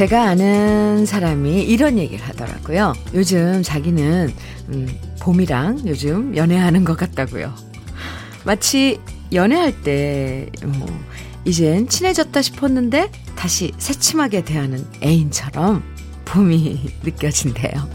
제가 0.00 0.30
아는 0.30 1.04
사람이 1.04 1.62
이런 1.62 1.98
얘기를 1.98 2.26
하더라고요. 2.26 2.94
요즘 3.12 3.62
자기는 3.62 4.32
음, 4.70 4.88
봄이랑 5.20 5.82
요즘 5.84 6.34
연애하는 6.34 6.86
것 6.86 6.96
같다고요. 6.96 7.52
마치 8.46 8.98
연애할 9.30 9.82
때 9.82 10.48
뭐, 10.64 10.86
이젠 11.44 11.86
친해졌다 11.86 12.40
싶었는데 12.40 13.12
다시 13.36 13.72
새침하게 13.76 14.42
대하는 14.42 14.86
애인처럼 15.02 15.82
봄이 16.24 16.80
느껴진대요. 17.04 17.86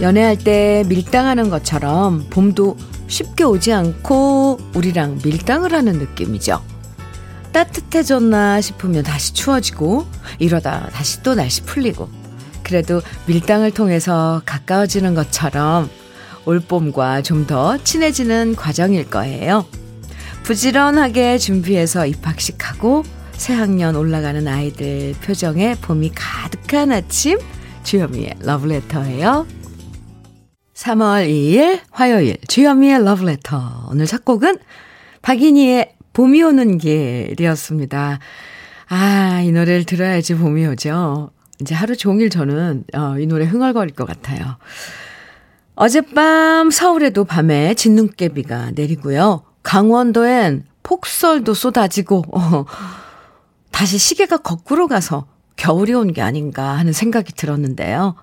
연애할 0.00 0.36
때 0.36 0.82
밀당하는 0.88 1.48
것처럼 1.48 2.26
봄도 2.28 2.76
쉽게 3.08 3.44
오지 3.44 3.72
않고 3.72 4.58
우리랑 4.74 5.20
밀당을 5.24 5.72
하는 5.72 5.98
느낌이죠. 5.98 6.62
따뜻해졌나 7.52 8.60
싶으면 8.60 9.02
다시 9.02 9.32
추워지고 9.32 10.06
이러다 10.38 10.90
다시 10.92 11.22
또 11.22 11.34
날씨 11.34 11.62
풀리고 11.62 12.08
그래도 12.62 13.00
밀당을 13.26 13.70
통해서 13.70 14.42
가까워지는 14.44 15.14
것처럼 15.14 15.88
올봄과 16.44 17.22
좀 17.22 17.46
더 17.46 17.78
친해지는 17.82 18.56
과정일 18.56 19.08
거예요. 19.08 19.64
부지런하게 20.42 21.38
준비해서 21.38 22.06
입학식하고 22.06 23.04
새학년 23.32 23.96
올라가는 23.96 24.46
아이들 24.48 25.14
표정에 25.22 25.74
봄이 25.80 26.12
가득한 26.14 26.92
아침 26.92 27.38
주현미의 27.84 28.34
러브레터예요. 28.40 29.46
3월 30.76 31.26
2일 31.26 31.80
화요일 31.90 32.36
주현미의 32.48 33.02
러브레터 33.02 33.88
오늘 33.90 34.04
첫 34.04 34.26
곡은 34.26 34.58
박인희의 35.22 35.94
봄이 36.12 36.42
오는 36.42 36.76
길이었습니다. 36.76 38.18
아, 38.88 39.40
이 39.42 39.52
노래를 39.52 39.84
들어야지 39.84 40.34
봄이 40.34 40.66
오죠. 40.66 41.30
이제 41.60 41.74
하루 41.74 41.96
종일 41.96 42.28
저는 42.28 42.84
어, 42.94 43.18
이 43.18 43.26
노래 43.26 43.46
흥얼거릴 43.46 43.94
것 43.94 44.06
같아요. 44.06 44.58
어젯밤 45.76 46.70
서울에도 46.70 47.24
밤에 47.24 47.72
진눈깨비가 47.74 48.72
내리고요. 48.74 49.44
강원도엔 49.62 50.64
폭설도 50.82 51.54
쏟아지고 51.54 52.22
어, 52.32 52.64
다시 53.72 53.96
시계가 53.98 54.38
거꾸로 54.38 54.88
가서 54.88 55.26
겨울이 55.56 55.94
온 55.94 56.12
게 56.12 56.20
아닌가 56.20 56.76
하는 56.76 56.92
생각이 56.92 57.32
들었는데요. 57.32 58.14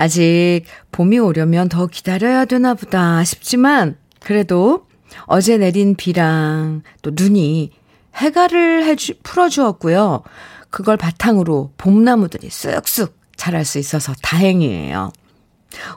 아직 0.00 0.62
봄이 0.92 1.18
오려면 1.18 1.68
더 1.68 1.86
기다려야 1.86 2.46
되나 2.46 2.72
보다 2.72 3.22
싶지만 3.22 3.98
그래도 4.18 4.86
어제 5.26 5.58
내린 5.58 5.94
비랑 5.94 6.80
또 7.02 7.10
눈이 7.12 7.70
해가를 8.16 8.84
해주, 8.84 9.18
풀어주었고요. 9.22 10.22
그걸 10.70 10.96
바탕으로 10.96 11.72
봄나무들이 11.76 12.48
쑥쑥 12.48 13.14
자랄 13.36 13.66
수 13.66 13.78
있어서 13.78 14.14
다행이에요. 14.22 15.12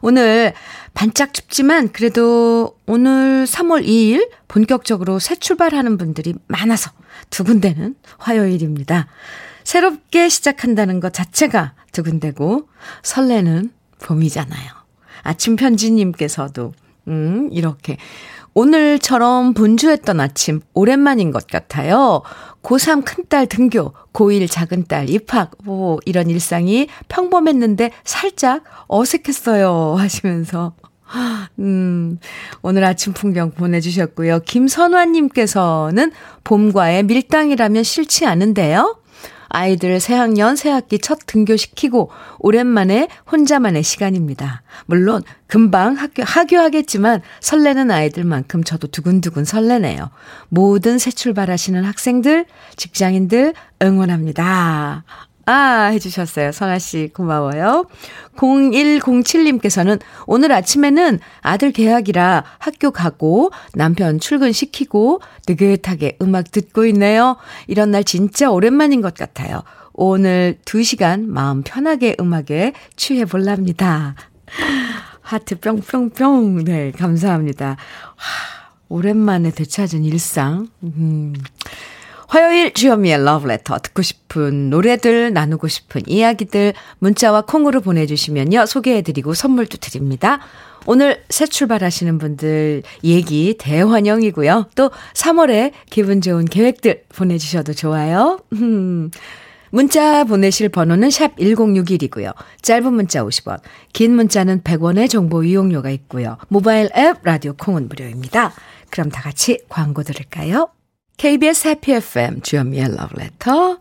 오늘 0.02 0.52
반짝 0.94 1.34
춥지만 1.34 1.94
그래도 1.94 2.78
오늘 2.86 3.46
3월 3.46 3.88
2일 3.88 4.30
본격적으로 4.50 5.20
새 5.20 5.36
출발하는 5.36 5.98
분들이 5.98 6.34
많아서 6.48 6.92
두근대는 7.30 7.96
화요일입니다. 8.18 9.08
새롭게 9.64 10.28
시작한다는 10.28 11.00
것 11.00 11.14
자체가 11.14 11.74
두근대고 11.94 12.68
설레는 13.02 13.72
봄이잖아요. 14.04 14.70
아침 15.24 15.56
편지님께서도, 15.56 16.74
음, 17.08 17.50
이렇게. 17.52 17.98
오늘처럼 18.54 19.56
분주했던 19.56 20.20
아침, 20.20 20.62
오랜만인 20.74 21.32
것 21.32 21.48
같아요. 21.48 22.22
고3 22.62 23.04
큰딸 23.04 23.48
등교, 23.48 23.94
고1 24.14 24.50
작은딸 24.50 25.10
입학, 25.10 25.52
뭐, 25.64 25.98
이런 26.06 26.30
일상이 26.30 26.88
평범했는데 27.08 27.92
살짝 28.04 28.64
어색했어요. 28.88 29.96
하시면서. 29.98 30.74
음, 31.60 32.18
오늘 32.64 32.84
아침 32.84 33.14
풍경 33.14 33.52
보내주셨고요. 33.52 34.40
김선화님께서는 34.40 36.12
봄과의 36.44 37.04
밀당이라면 37.04 37.84
싫지 37.84 38.26
않은데요? 38.26 38.98
아이들 39.54 40.00
새학년 40.00 40.56
새학기 40.56 40.98
첫 40.98 41.20
등교시키고 41.28 42.10
오랜만에 42.40 43.08
혼자만의 43.32 43.84
시간입니다. 43.84 44.64
물론 44.88 45.22
금방 45.46 45.94
학교, 45.94 46.24
하교하겠지만 46.24 47.22
설레는 47.40 47.92
아이들만큼 47.92 48.64
저도 48.64 48.88
두근두근 48.88 49.46
설레네요. 49.46 50.10
모든 50.50 50.98
새 50.98 51.12
출발하시는 51.12 51.84
학생들, 51.84 52.46
직장인들 52.76 53.54
응원합니다. 53.82 55.04
아, 55.46 55.90
해주셨어요. 55.92 56.52
선아씨, 56.52 57.10
고마워요. 57.14 57.86
0107님께서는 58.38 60.00
오늘 60.26 60.52
아침에는 60.54 61.20
아들 61.42 61.72
개학이라 61.72 62.44
학교 62.60 62.92
가고 62.92 63.52
남편 63.74 64.20
출근시키고 64.20 65.22
느긋하게 65.48 66.18
음악 66.22 66.52
듣고 66.52 66.86
있네요. 66.88 67.38
이런 67.68 67.92
날 67.92 68.04
진짜 68.04 68.50
오랜만인 68.50 69.02
것 69.02 69.14
같아요. 69.14 69.64
오늘 69.92 70.58
2시간 70.66 71.26
마음 71.26 71.62
편하게 71.62 72.16
음악에 72.20 72.74
취해볼랍니다. 72.96 74.16
하트 75.22 75.60
뿅뿅뿅. 75.60 76.64
네, 76.64 76.92
감사합니다. 76.92 77.78
하, 78.16 78.74
오랜만에 78.90 79.52
되찾은 79.52 80.04
일상. 80.04 80.70
음. 80.84 81.34
화요일 82.34 82.74
주현미의 82.74 83.26
러브레터 83.26 83.78
듣고 83.78 84.02
싶은 84.02 84.72
노래들 84.72 85.34
나누고 85.34 85.68
싶은 85.68 86.02
이야기들 86.08 86.74
문자와 86.98 87.42
콩으로 87.42 87.80
보내주시면요 87.82 88.66
소개해드리고 88.66 89.36
선물도 89.36 89.78
드립니다. 89.78 90.40
오늘 90.88 91.22
새 91.30 91.46
출발하시는 91.46 92.18
분들 92.18 92.82
얘기 93.04 93.56
대환영이고요. 93.60 94.72
또 94.74 94.90
3월에 95.14 95.74
기분 95.92 96.22
좋은 96.22 96.46
계획들 96.46 97.04
보내주셔도 97.16 97.74
좋아요. 97.74 98.40
문자 99.70 100.24
보내실 100.24 100.70
번호는 100.70 101.12
샵 101.12 101.36
1061이고요. 101.36 102.34
짧은 102.64 102.94
문자 102.96 103.24
50원, 103.24 103.60
긴 103.94 104.16
문자는 104.16 104.62
100원의 104.62 105.08
정보 105.08 105.44
이용료가 105.44 105.92
있고요. 105.92 106.38
모바일 106.48 106.90
앱 106.98 107.18
라디오 107.22 107.54
콩은 107.54 107.90
무료입니다. 107.90 108.54
그럼 108.90 109.12
다 109.12 109.22
같이 109.22 109.60
광고 109.70 110.02
들을까요? 110.02 110.70
KBS 111.18 111.68
해피 111.68 111.94
FM 111.94 112.42
주현미의 112.42 112.96
러브레터 112.96 113.80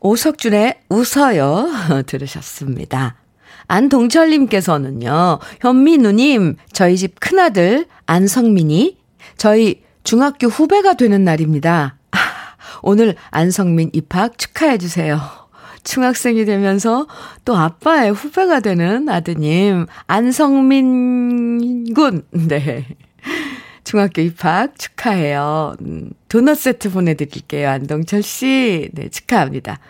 오석준의 0.00 0.80
웃어요 0.88 1.68
들으셨습니다. 2.06 3.16
안동철님께서는요. 3.68 5.38
현미 5.60 5.98
누님 5.98 6.56
저희 6.72 6.96
집 6.96 7.20
큰아들 7.20 7.86
안성민이 8.06 8.98
저희 9.36 9.82
중학교 10.02 10.48
후배가 10.48 10.94
되는 10.94 11.22
날입니다. 11.22 11.96
오늘 12.82 13.14
안성민 13.30 13.90
입학 13.92 14.38
축하해 14.38 14.78
주세요. 14.78 15.20
중학생이 15.84 16.44
되면서 16.44 17.06
또 17.44 17.56
아빠의 17.56 18.12
후배가 18.12 18.60
되는 18.60 19.08
아드님 19.08 19.86
안성민 20.06 21.94
군. 21.94 22.24
네. 22.32 22.86
중학교 23.90 24.22
입학 24.22 24.78
축하해요. 24.78 25.74
음, 25.80 26.12
도넛 26.28 26.56
세트 26.56 26.92
보내드릴게요. 26.92 27.68
안동철 27.68 28.22
씨. 28.22 28.88
네, 28.92 29.08
축하합니다. 29.08 29.80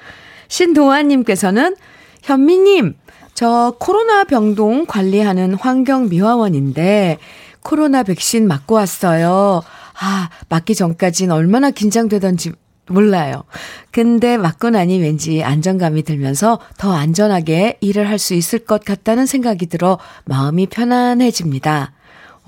신동아님께서는 0.48 1.76
현미님, 2.22 2.94
저 3.34 3.76
코로나 3.78 4.24
병동 4.24 4.86
관리하는 4.86 5.52
환경미화원인데 5.52 7.18
코로나 7.62 8.02
백신 8.02 8.48
맞고 8.48 8.76
왔어요. 8.76 9.60
아, 10.00 10.30
맞기 10.48 10.74
전까진 10.76 11.30
얼마나 11.30 11.70
긴장되던지 11.70 12.52
몰라요. 12.88 13.44
근데 13.90 14.38
맞고 14.38 14.70
나니 14.70 14.98
왠지 14.98 15.44
안정감이 15.44 16.04
들면서 16.04 16.58
더 16.78 16.94
안전하게 16.94 17.76
일을 17.82 18.08
할 18.08 18.18
수 18.18 18.32
있을 18.32 18.60
것 18.60 18.82
같다는 18.82 19.26
생각이 19.26 19.66
들어 19.66 19.98
마음이 20.24 20.68
편안해집니다. 20.68 21.92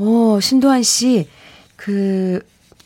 오, 0.03 0.41
신도환 0.41 0.83
씨, 0.83 1.29
그, 1.77 2.41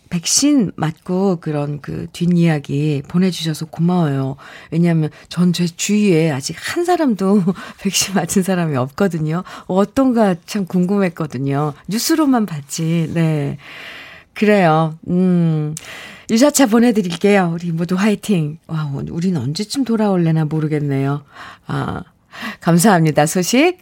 백신 0.09 0.71
맞고 0.77 1.41
그런 1.41 1.81
그 1.81 2.07
뒷이야기 2.13 3.03
보내주셔서 3.09 3.67
고마워요. 3.67 4.37
왜냐하면 4.71 5.11
전 5.29 5.53
제 5.53 5.67
주위에 5.67 6.31
아직 6.31 6.57
한 6.61 6.85
사람도 6.85 7.43
백신 7.83 8.15
맞은 8.15 8.43
사람이 8.45 8.77
없거든요. 8.77 9.43
어떤가 9.67 10.37
참 10.47 10.65
궁금했거든요. 10.65 11.73
뉴스로만 11.89 12.47
봤지. 12.47 13.11
네. 13.15 13.59
그래요. 14.33 14.97
음. 15.09 15.75
유자차 16.31 16.67
보내드릴게요. 16.67 17.51
우리 17.55 17.73
모두 17.73 17.97
화이팅. 17.97 18.59
와, 18.69 18.89
우린 19.11 19.37
언제쯤 19.37 19.85
돌아올래나 19.85 20.45
모르겠네요. 20.45 21.25
아, 21.67 22.03
감사합니다. 22.61 23.27
소식. 23.27 23.79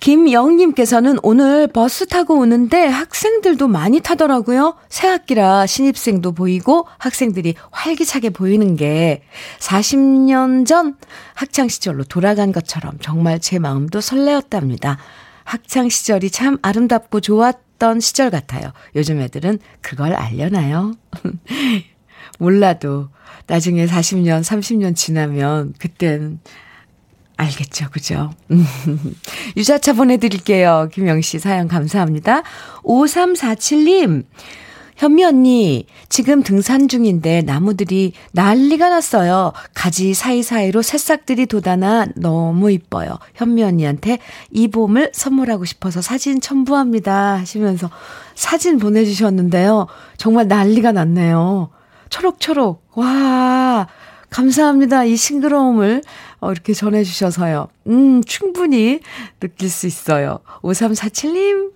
김영님께서는 0.00 1.18
오늘 1.22 1.66
버스 1.66 2.06
타고 2.06 2.38
오는데 2.38 2.86
학생들도 2.86 3.66
많이 3.66 4.00
타더라고요. 4.00 4.76
새학기라 4.88 5.66
신입생도 5.66 6.32
보이고 6.32 6.86
학생들이 6.98 7.54
활기차게 7.72 8.30
보이는 8.30 8.76
게 8.76 9.22
40년 9.58 10.66
전 10.66 10.96
학창시절로 11.34 12.04
돌아간 12.04 12.52
것처럼 12.52 12.98
정말 13.00 13.40
제 13.40 13.58
마음도 13.58 14.00
설레었답니다. 14.00 14.98
학창시절이 15.44 16.30
참 16.30 16.58
아름답고 16.62 17.20
좋았던 17.20 18.00
시절 18.00 18.30
같아요. 18.30 18.72
요즘 18.94 19.20
애들은 19.20 19.58
그걸 19.80 20.14
알려나요? 20.14 20.92
몰라도 22.38 23.08
나중에 23.46 23.86
40년, 23.86 24.42
30년 24.42 24.94
지나면 24.94 25.74
그땐 25.78 26.38
알겠죠, 27.38 27.86
그죠? 27.90 28.32
유자차 29.56 29.92
보내드릴게요. 29.92 30.90
김영 30.92 31.20
씨 31.20 31.38
사연 31.38 31.68
감사합니다. 31.68 32.42
5347님, 32.82 34.24
현미 34.96 35.24
언니, 35.24 35.86
지금 36.08 36.42
등산 36.42 36.88
중인데 36.88 37.42
나무들이 37.42 38.12
난리가 38.32 38.88
났어요. 38.88 39.52
가지 39.72 40.14
사이사이로 40.14 40.82
새싹들이 40.82 41.46
돋아나 41.46 42.06
너무 42.16 42.72
이뻐요. 42.72 43.16
현미 43.34 43.62
언니한테 43.62 44.18
이 44.50 44.66
봄을 44.66 45.12
선물하고 45.14 45.64
싶어서 45.64 46.02
사진 46.02 46.40
첨부합니다. 46.40 47.38
하시면서 47.38 47.88
사진 48.34 48.78
보내주셨는데요. 48.78 49.86
정말 50.16 50.48
난리가 50.48 50.90
났네요. 50.90 51.70
초록초록. 52.10 52.88
와, 52.96 53.86
감사합니다. 54.30 55.04
이 55.04 55.16
싱그러움을 55.16 56.02
어, 56.40 56.52
이렇게 56.52 56.72
전해주셔서요. 56.72 57.68
음, 57.88 58.22
충분히 58.24 59.00
느낄 59.40 59.68
수 59.68 59.86
있어요. 59.86 60.40
5347님, 60.62 61.72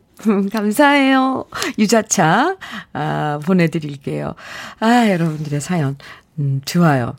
감사해요. 0.53 1.45
유자차, 1.79 2.57
아, 2.93 3.41
보내드릴게요. 3.45 4.35
아, 4.81 5.09
여러분들의 5.11 5.61
사연, 5.61 5.97
음, 6.39 6.61
좋아요. 6.65 7.17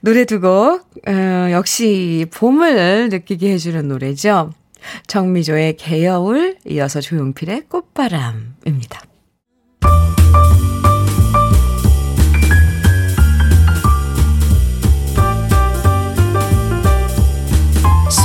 노래 0.00 0.24
두 0.24 0.40
곡, 0.40 0.88
어, 1.06 1.50
역시 1.50 2.26
봄을 2.32 3.08
느끼게 3.10 3.52
해주는 3.52 3.86
노래죠. 3.88 4.52
정미조의 5.06 5.76
개여울, 5.76 6.56
이어서 6.66 7.00
조용필의 7.00 7.64
꽃바람입니다. 7.68 9.00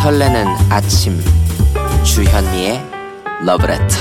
설레는 0.06 0.46
아침. 0.70 1.20
주현미의 2.04 2.80
러브레터 3.44 3.96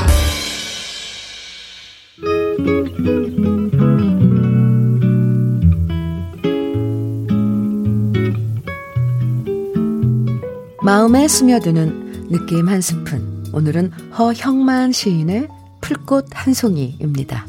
마음에 10.82 11.26
스며드는 11.26 12.28
느낌 12.28 12.68
한 12.68 12.82
스푼. 12.82 13.46
오늘은 13.54 13.90
허형만 14.18 14.92
시인의 14.92 15.48
풀꽃 15.80 16.26
한 16.34 16.52
송이입니다. 16.52 17.46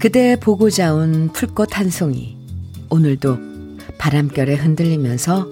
그대 0.00 0.34
보고자 0.34 0.94
온 0.94 1.30
풀꽃 1.30 1.76
한 1.78 1.90
송이. 1.90 2.34
오늘도 2.88 3.38
바람결에 3.98 4.54
흔들리면서 4.54 5.46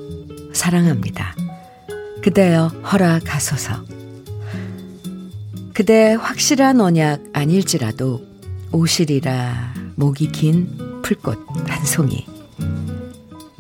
사랑합니다. 0.55 1.37
그대여 2.23 2.69
허락하소서. 2.69 3.85
그대 5.75 6.15
확실한 6.15 6.81
언약 6.81 7.25
아닐지라도 7.35 8.23
오실이라 8.73 9.75
목이 9.97 10.33
긴 10.33 11.03
풀꽃 11.03 11.39
한 11.69 11.85
송이. 11.85 12.25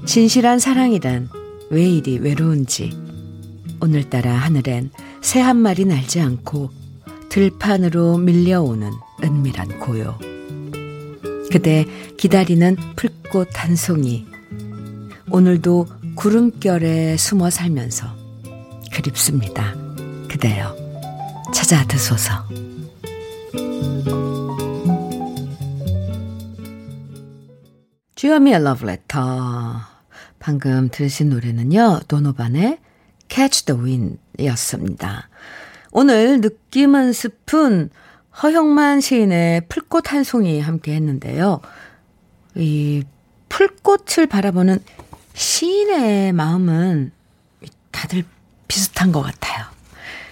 진실한 0.07 0.59
사랑이란 0.59 1.29
왜 1.69 1.87
이리 1.87 2.19
외로운지 2.19 2.97
오늘따라 3.83 4.33
하늘엔 4.33 4.91
새 5.21 5.41
한 5.43 5.59
마리 5.59 5.85
날지 5.85 6.21
않고 6.23 6.71
들판으로 7.29 8.17
밀려오는 8.17 8.91
은밀한 9.23 9.81
고요. 9.81 10.19
그대 11.51 11.87
기다리는 12.19 12.77
풀꽃 12.97 13.49
한 13.55 13.75
송이. 13.75 14.27
오늘도 15.31 15.87
구름결에 16.15 17.17
숨어 17.17 17.49
살면서 17.51 18.07
그립습니다. 18.93 19.75
그대여 20.29 20.77
찾아 21.55 21.87
드소서. 21.87 22.47
주여미의 28.15 28.63
러브레터. 28.63 29.81
방금 30.41 30.89
들으신 30.91 31.31
노래는요, 31.31 32.01
도노반의 32.09 32.79
Catch 33.29 33.65
the 33.67 33.81
Wind 33.81 34.19
이었습니다. 34.39 35.29
오늘 35.93 36.41
느낌 36.41 36.95
한 36.95 37.13
스푼 37.13 37.91
허형만 38.43 39.01
시인의 39.01 39.63
풀꽃 39.69 40.13
한 40.13 40.23
송이 40.23 40.61
함께 40.61 40.95
했는데요. 40.95 41.61
이 42.55 43.03
풀꽃을 43.49 44.27
바라보는 44.29 44.79
시인의 45.35 46.33
마음은 46.33 47.13
다들 47.91 48.25
비슷한 48.69 49.13
것 49.13 49.23
같아요. 49.23 49.67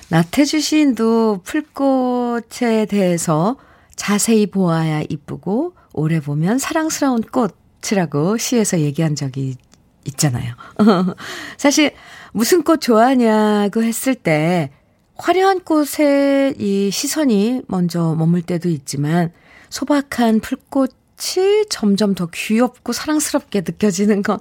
나태주 0.09 0.61
시인도 0.61 1.41
풀꽃에 1.43 2.87
대해서 2.87 3.57
자세히 3.97 4.47
보아야 4.47 5.03
이쁘고 5.09 5.75
오래 5.93 6.21
보면 6.21 6.59
사랑스러운 6.59 7.23
꽃이라고 7.23 8.37
시에서 8.37 8.79
얘기한 8.81 9.17
적이 9.17 9.57
있잖아요. 10.05 10.55
사실 11.59 11.93
무슨 12.33 12.63
꽃 12.63 12.81
좋아하냐고 12.81 13.83
했을 13.83 14.15
때 14.15 14.71
화려한 15.19 15.61
꽃에 15.61 16.55
이 16.59 16.91
시선이 16.91 17.63
먼저 17.69 18.15
머물 18.15 18.43
때도 18.43 18.69
있지만 18.69 19.33
소박한 19.71 20.41
풀꽃이 20.41 21.67
점점 21.71 22.15
더 22.15 22.27
귀엽고 22.33 22.93
사랑스럽게 22.93 23.61
느껴지는 23.61 24.23
건 24.23 24.39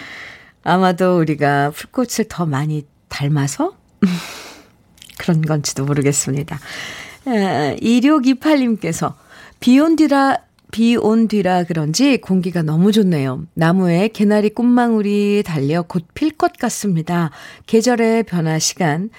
아마도 0.64 1.18
우리가 1.18 1.70
풀꽃을 1.70 2.26
더 2.28 2.46
많이 2.46 2.86
닮아서 3.08 3.76
그런 5.18 5.42
건지도 5.42 5.84
모르겠습니다. 5.84 6.58
2628님께서 7.24 9.14
비온 9.60 9.96
뒤라 9.96 10.38
비 10.72 10.96
온 10.96 11.28
뒤라 11.28 11.64
그런지 11.64 12.18
공기가 12.18 12.60
너무 12.62 12.92
좋네요. 12.92 13.44
나무에 13.54 14.08
개나리 14.08 14.50
꽃망울이 14.50 15.42
달려 15.46 15.82
곧 15.82 16.04
필 16.14 16.36
것 16.36 16.52
같습니다. 16.58 17.30
계절의 17.66 18.24
변화 18.24 18.58
시간 18.58 19.10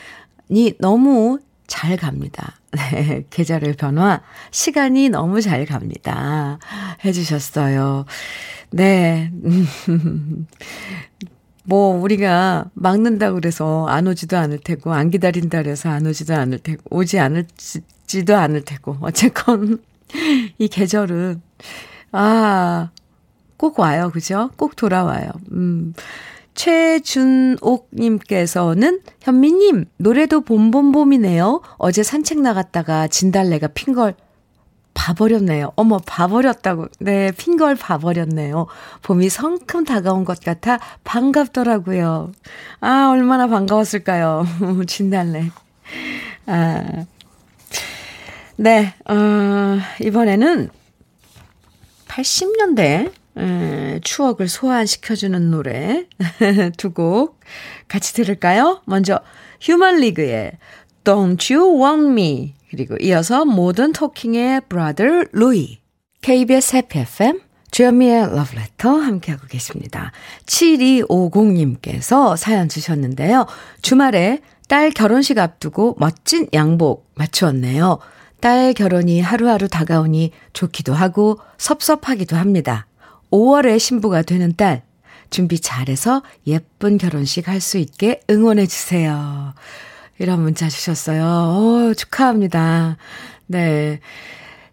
이 0.50 0.74
너무 0.80 1.40
잘 1.68 1.98
갑니다. 1.98 2.56
네, 2.72 3.26
계절의 3.30 3.74
변화, 3.74 4.22
시간이 4.52 5.10
너무 5.10 5.42
잘 5.42 5.66
갑니다. 5.66 6.60
해주셨어요. 7.04 8.06
네. 8.72 9.32
뭐, 11.64 12.02
우리가 12.02 12.70
막는다고 12.74 13.36
그래서 13.36 13.86
안 13.88 14.08
오지도 14.08 14.38
않을 14.38 14.60
테고, 14.60 14.94
안 14.94 15.10
기다린다 15.10 15.64
그래서 15.64 15.90
안 15.90 16.06
오지도 16.06 16.34
않을 16.34 16.60
테고, 16.60 16.82
오지 16.90 17.20
않을지도 17.20 18.38
않을 18.38 18.64
테고, 18.64 18.98
어쨌건, 19.02 19.80
이 20.58 20.70
계절은, 20.70 21.42
아, 22.14 22.90
꼭 23.58 23.80
와요. 23.80 24.12
그죠? 24.14 24.52
꼭 24.56 24.76
돌아와요. 24.76 25.32
음. 25.52 25.94
최준옥님께서는 26.58 29.02
현미님 29.22 29.86
노래도 29.98 30.42
봄봄봄이네요. 30.42 31.62
어제 31.78 32.04
산책 32.04 32.42
나갔다가 32.42 33.08
진달래가 33.08 33.68
핀 33.68 33.94
걸 33.94 34.16
봐버렸네요. 34.94 35.72
어머 35.76 36.00
봐버렸다고. 36.00 36.88
네, 37.00 37.32
핀 37.32 37.56
걸 37.58 37.76
봐버렸네요. 37.76 38.68
봄이 39.04 39.30
성큼 39.30 39.86
다가온 39.86 40.26
것 40.26 40.40
같아 40.42 40.80
반갑더라고요. 41.04 42.32
아 42.82 43.10
얼마나 43.12 43.48
반가웠을까요. 43.48 44.46
진달래. 44.88 45.52
아. 46.48 47.06
네, 48.60 48.92
어, 49.08 49.78
이번에는 50.02 50.70
80년대 52.08 53.12
에, 53.38 54.00
추억을 54.02 54.48
소환시켜주는 54.48 55.52
노래 55.52 56.06
두 56.78 56.92
곡 56.94 57.40
같이 57.88 58.14
들을까요? 58.14 58.82
먼저 58.86 59.20
휴먼 59.62 59.98
리그의 59.98 60.54
Don't 61.04 61.54
You 61.56 61.82
Want 61.84 62.08
Me 62.12 62.56
그리고 62.70 62.98
이어서 63.00 63.46
모던 63.46 63.94
토킹의 63.94 64.62
Brother 64.70 65.26
Louie 65.34 65.78
KBS 66.22 66.76
해피 66.76 67.00
FM 67.00 67.40
주현미의 67.72 68.36
러브레터 68.36 68.90
함께하고 68.90 69.46
계십니다. 69.48 70.12
7250님께서 70.46 72.36
사연 72.38 72.70
주셨는데요. 72.70 73.46
주말에 73.82 74.40
딸 74.68 74.90
결혼식 74.92 75.38
앞두고 75.38 75.96
멋진 76.00 76.48
양복 76.54 77.12
맞추었네요. 77.16 78.00
딸 78.40 78.74
결혼이 78.74 79.22
하루하루 79.22 79.68
다가오니 79.68 80.32
좋기도 80.54 80.94
하고 80.94 81.40
섭섭하기도 81.58 82.36
합니다. 82.36 82.87
5월에 83.32 83.80
신부가 83.80 84.22
되는 84.22 84.54
딸, 84.56 84.84
준비 85.30 85.60
잘해서 85.60 86.24
예쁜 86.46 86.98
결혼식 86.98 87.48
할 87.48 87.60
수 87.62 87.78
있게 87.78 88.22
응원해주세요. 88.30 89.54
이런 90.20 90.42
문자 90.42 90.70
주셨어요. 90.70 91.90
오, 91.90 91.94
축하합니다. 91.94 92.98
네. 93.48 94.00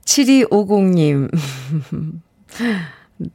7250님. 0.04 1.30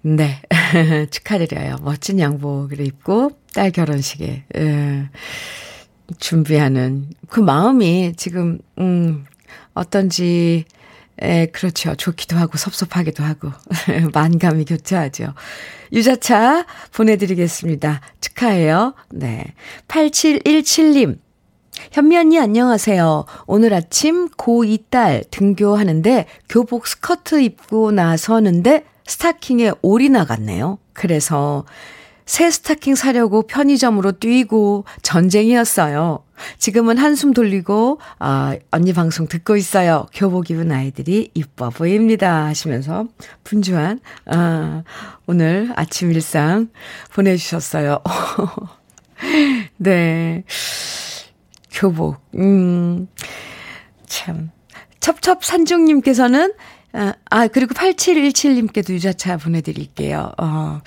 네. 0.01 0.41
축하드려요. 1.11 1.77
멋진 1.81 2.19
양복을 2.19 2.79
입고 2.81 3.31
딸 3.53 3.71
결혼식에, 3.71 4.43
예, 4.55 5.09
준비하는 6.19 7.09
그 7.27 7.39
마음이 7.39 8.13
지금, 8.17 8.59
음, 8.77 9.25
어떤지, 9.73 10.65
에, 11.21 11.47
그렇죠. 11.47 11.95
좋기도 11.95 12.37
하고 12.37 12.57
섭섭하기도 12.57 13.23
하고, 13.23 13.51
만감이 14.13 14.65
교차하죠. 14.65 15.33
유자차 15.91 16.65
보내드리겠습니다. 16.93 18.01
축하해요. 18.21 18.93
네. 19.09 19.53
8717님. 19.87 21.17
현미 21.91 22.17
언니 22.17 22.39
안녕하세요. 22.39 23.25
오늘 23.47 23.73
아침 23.73 24.29
고2 24.29 24.83
딸 24.89 25.23
등교하는데 25.31 26.25
교복 26.49 26.87
스커트 26.87 27.41
입고 27.41 27.91
나서는데 27.91 28.83
스타킹에 29.05 29.71
올이 29.81 30.09
나갔네요. 30.09 30.77
그래서 30.93 31.65
새 32.29 32.51
스타킹 32.51 32.93
사려고 32.93 33.41
편의점으로 33.41 34.11
뛰고 34.11 34.85
전쟁이었어요. 35.01 36.23
지금은 36.59 36.99
한숨 36.99 37.33
돌리고, 37.33 37.99
아, 38.19 38.55
언니 38.69 38.93
방송 38.93 39.27
듣고 39.27 39.57
있어요. 39.57 40.05
교복 40.13 40.51
입은 40.51 40.71
아이들이 40.71 41.31
이뻐 41.33 41.71
보입니다. 41.71 42.45
하시면서 42.45 43.07
분주한, 43.43 43.99
아, 44.27 44.83
오늘 45.25 45.73
아침 45.75 46.11
일상 46.11 46.69
보내 47.11 47.35
주셨어요. 47.35 47.97
네. 49.77 50.43
교복, 51.71 52.21
음, 52.35 53.07
참. 54.05 54.51
첩첩산중님께서는, 54.99 56.53
아, 56.93 57.13
아, 57.31 57.47
그리고 57.47 57.73
8717님께도 57.73 58.91
유자차 58.91 59.37
보내드릴게요. 59.37 60.31
어, 60.37 60.81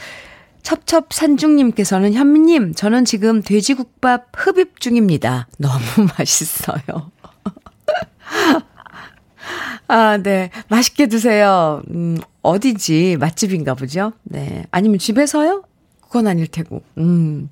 첩첩산중님께서는 0.62 2.14
현미님, 2.14 2.75
저는 2.75 3.04
지금 3.04 3.42
돼지국밥 3.42 4.28
흡입 4.37 4.81
중입니다. 4.81 5.49
너무 5.59 5.83
맛있어요. 6.19 6.81
아, 9.88 10.19
네. 10.23 10.50
맛있게 10.69 11.07
드세요. 11.09 11.83
음, 11.90 12.19
어디지? 12.42 13.16
맛집인가 13.19 13.75
보죠? 13.75 14.12
네. 14.23 14.64
아니면 14.71 14.99
집에서요? 14.99 15.64
그건 16.00 16.26
아닐 16.26 16.47
테고. 16.47 16.83
음. 16.99 17.50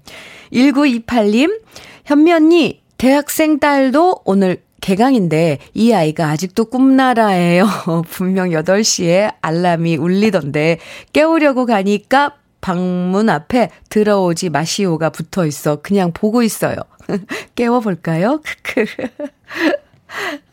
1928님, 0.52 1.60
현미 2.04 2.32
언니, 2.32 2.82
대학생 2.96 3.58
딸도 3.58 4.22
오늘 4.24 4.62
개강인데 4.80 5.58
이 5.74 5.92
아이가 5.92 6.28
아직도 6.28 6.66
꿈나라예요. 6.66 7.66
분명 8.08 8.50
8시에 8.50 9.34
알람이 9.40 9.96
울리던데 9.96 10.78
깨우려고 11.12 11.66
가니까 11.66 12.34
방문 12.60 13.28
앞에 13.28 13.70
들어오지 13.88 14.50
마시오가 14.50 15.10
붙어 15.10 15.46
있어. 15.46 15.82
그냥 15.82 16.12
보고 16.12 16.42
있어요. 16.42 16.76
깨워볼까요? 17.54 18.40
크크. 18.64 18.84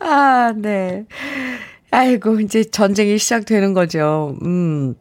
아, 0.00 0.52
네. 0.56 1.04
아이고, 1.90 2.40
이제 2.40 2.64
전쟁이 2.64 3.18
시작되는 3.18 3.74
거죠. 3.74 4.36
음. 4.42 4.94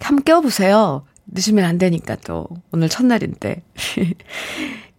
한번 0.00 0.24
깨워보세요. 0.24 1.06
늦으면 1.26 1.64
안 1.64 1.78
되니까 1.78 2.16
또. 2.16 2.48
오늘 2.72 2.88
첫날인데. 2.88 3.62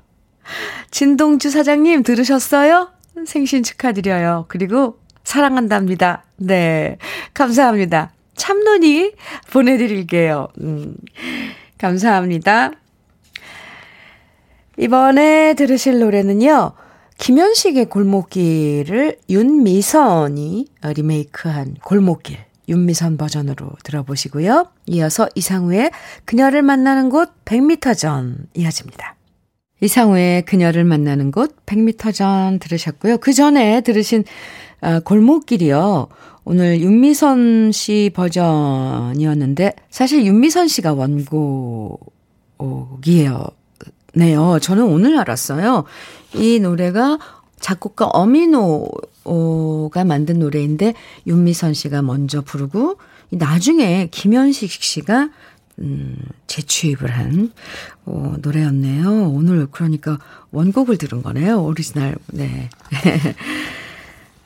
진동주 0.91 1.49
사장님 1.49 2.03
들으셨어요? 2.03 2.91
생신 3.25 3.63
축하드려요. 3.63 4.45
그리고 4.47 4.99
사랑한답니다. 5.23 6.23
네. 6.37 6.97
감사합니다. 7.33 8.11
참론이 8.35 9.13
보내드릴게요. 9.51 10.49
음, 10.61 10.95
감사합니다. 11.79 12.71
이번에 14.77 15.55
들으실 15.55 15.99
노래는요. 15.99 16.73
김현식의 17.17 17.85
골목길을 17.85 19.17
윤미선이 19.29 20.67
리메이크한 20.83 21.77
골목길 21.83 22.37
윤미선 22.67 23.17
버전으로 23.17 23.69
들어보시고요. 23.83 24.67
이어서 24.87 25.29
이상우의 25.35 25.91
그녀를 26.25 26.61
만나는 26.61 27.09
곳 27.09 27.31
100m 27.45 27.97
전 27.97 28.47
이어집니다. 28.53 29.15
이상우의 29.81 30.45
그녀를 30.45 30.83
만나는 30.83 31.31
곳 31.31 31.65
100m 31.65 32.13
전 32.13 32.59
들으셨고요. 32.59 33.17
그 33.17 33.33
전에 33.33 33.81
들으신 33.81 34.23
아, 34.81 34.99
골목길이요. 34.99 36.07
오늘 36.43 36.81
윤미선 36.81 37.71
씨 37.71 38.11
버전이었는데 38.13 39.73
사실 39.89 40.25
윤미선 40.25 40.67
씨가 40.67 40.93
원곡이에요. 40.93 41.99
네요. 44.15 44.59
저는 44.61 44.83
오늘 44.83 45.19
알았어요. 45.19 45.83
이 46.35 46.59
노래가 46.59 47.17
작곡가 47.59 48.05
어미노가 48.05 50.03
만든 50.05 50.39
노래인데 50.39 50.93
윤미선 51.25 51.73
씨가 51.73 52.01
먼저 52.01 52.41
부르고 52.41 52.97
나중에 53.29 54.07
김현식 54.11 54.71
씨가 54.71 55.29
음, 55.79 56.17
재취입을 56.47 57.11
한 57.11 57.51
어, 58.05 58.35
노래였네요. 58.41 59.29
오늘 59.31 59.67
그러니까 59.69 60.19
원곡을 60.51 60.97
들은 60.97 61.21
거네요. 61.21 61.61
오리지널. 61.63 62.15
네. 62.27 62.69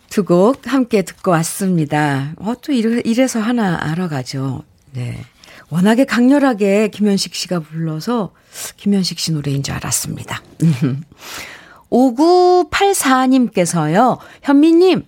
두 0.09 0.23
곡 0.23 0.65
함께 0.65 1.03
듣고 1.03 1.29
왔습니다. 1.31 2.33
어, 2.37 2.53
또 2.61 2.71
이래, 2.71 3.01
이래서 3.05 3.39
하나 3.39 3.77
알아가죠. 3.79 4.63
네. 4.93 5.23
워낙에 5.69 6.05
강렬하게 6.05 6.87
김현식 6.87 7.35
씨가 7.35 7.59
불러서 7.59 8.33
김현식 8.77 9.19
씨 9.19 9.31
노래인 9.31 9.61
줄 9.61 9.75
알았습니다. 9.75 10.41
5984님께서요, 11.91 14.19
현미님, 14.43 15.05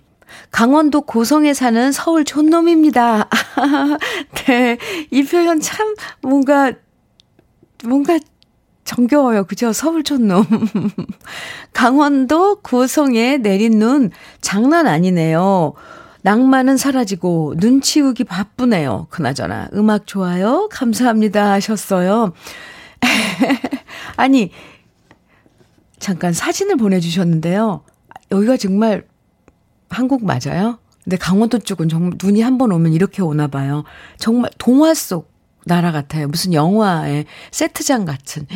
강원도 0.50 1.02
고성에 1.02 1.54
사는 1.54 1.92
서울 1.92 2.24
촌놈입니다. 2.24 3.28
네, 4.46 4.78
이 5.10 5.22
표현 5.24 5.60
참 5.60 5.94
뭔가, 6.22 6.72
뭔가 7.84 8.18
정겨워요. 8.84 9.44
그죠? 9.44 9.72
서울 9.72 10.02
촌놈. 10.02 10.44
강원도 11.72 12.60
고성에 12.60 13.38
내린 13.38 13.78
눈 13.78 14.10
장난 14.40 14.86
아니네요. 14.86 15.74
낭만은 16.22 16.76
사라지고 16.76 17.54
눈 17.58 17.80
치우기 17.80 18.24
바쁘네요. 18.24 19.08
그나저나 19.10 19.68
음악 19.74 20.06
좋아요. 20.06 20.68
감사합니다 20.70 21.52
하셨어요. 21.52 22.32
아니 24.16 24.50
잠깐 26.02 26.32
사진을 26.32 26.76
보내주셨는데요. 26.76 27.84
여기가 28.32 28.56
정말 28.56 29.04
한국 29.88 30.24
맞아요? 30.24 30.78
근데 31.04 31.16
강원도 31.16 31.60
쪽은 31.60 31.88
정말 31.88 32.12
눈이 32.20 32.40
한 32.42 32.58
번 32.58 32.72
오면 32.72 32.92
이렇게 32.92 33.22
오나 33.22 33.46
봐요. 33.46 33.84
정말 34.18 34.50
동화 34.58 34.94
속 34.94 35.30
나라 35.64 35.92
같아요. 35.92 36.26
무슨 36.26 36.52
영화의 36.54 37.26
세트장 37.52 38.04
같은. 38.04 38.46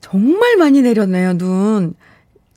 정말 0.00 0.56
많이 0.56 0.82
내렸네요, 0.82 1.38
눈. 1.38 1.94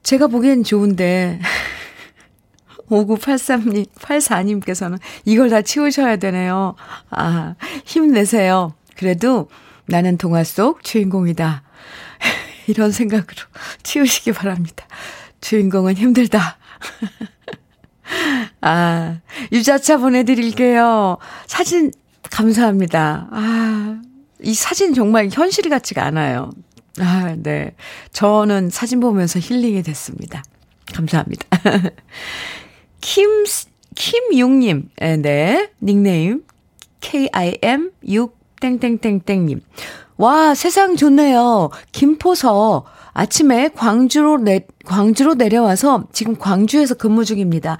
제가 0.01 0.25
보기엔 0.27 0.63
좋은데. 0.63 1.39
5983님, 2.89 3.85
84님께서는 3.99 4.97
이걸 5.25 5.49
다 5.51 5.61
치우셔야 5.61 6.15
되네요. 6.17 6.75
아, 7.11 7.53
힘내세요. 7.85 8.73
그래도 8.97 9.49
나는 9.85 10.17
동화 10.17 10.43
속 10.43 10.83
주인공이다. 10.83 11.63
이런 12.69 12.91
생각으로 12.91 13.43
치우시기 13.83 14.33
바랍니다. 14.33 14.85
주인공은 15.41 15.95
힘들다. 15.95 16.57
아, 18.61 19.19
유자차 19.51 19.97
보내드릴게요. 19.97 21.17
사진, 21.45 21.91
감사합니다. 22.29 23.27
아, 23.31 24.01
이 24.41 24.53
사진 24.53 24.93
정말 24.93 25.29
현실 25.31 25.69
같지가 25.69 26.03
않아요. 26.05 26.51
아, 26.99 27.35
네. 27.37 27.75
저는 28.11 28.69
사진 28.69 28.99
보면서 28.99 29.39
힐링이 29.39 29.83
됐습니다. 29.83 30.43
감사합니다. 30.93 31.45
킴, 33.01 33.45
김용님, 33.95 34.89
네. 34.97 35.69
닉네임, 35.81 36.43
KIM6 37.01 38.31
땡땡땡땡님. 38.59 39.61
와, 40.17 40.55
세상 40.55 40.95
좋네요. 40.95 41.69
김포서 41.91 42.85
아침에 43.13 43.69
광주로 43.69 44.37
내, 44.37 44.65
광주로 44.85 45.35
내려와서 45.35 46.05
지금 46.11 46.37
광주에서 46.37 46.95
근무 46.95 47.23
중입니다. 47.23 47.77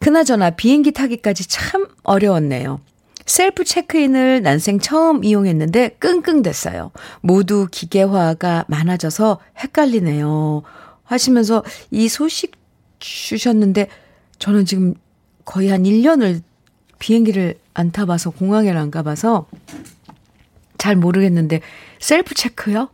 그나저나 0.00 0.50
비행기 0.50 0.92
타기까지 0.92 1.48
참 1.48 1.86
어려웠네요. 2.02 2.80
셀프 3.26 3.62
체크인을 3.64 4.42
난생 4.42 4.80
처음 4.80 5.22
이용했는데 5.22 5.96
끙끙댔어요. 5.98 6.90
모두 7.20 7.68
기계화가 7.70 8.64
많아져서 8.68 9.38
헷갈리네요. 9.58 10.62
하시면서 11.04 11.62
이 11.90 12.08
소식 12.08 12.52
주셨는데 12.98 13.88
저는 14.38 14.64
지금 14.64 14.94
거의 15.44 15.68
한 15.68 15.84
1년을 15.84 16.42
비행기를 16.98 17.54
안 17.74 17.92
타봐서 17.92 18.30
공항에 18.30 18.70
안 18.70 18.90
가봐서 18.90 19.46
잘 20.78 20.96
모르겠는데 20.96 21.60
셀프 21.98 22.34
체크요? 22.34 22.88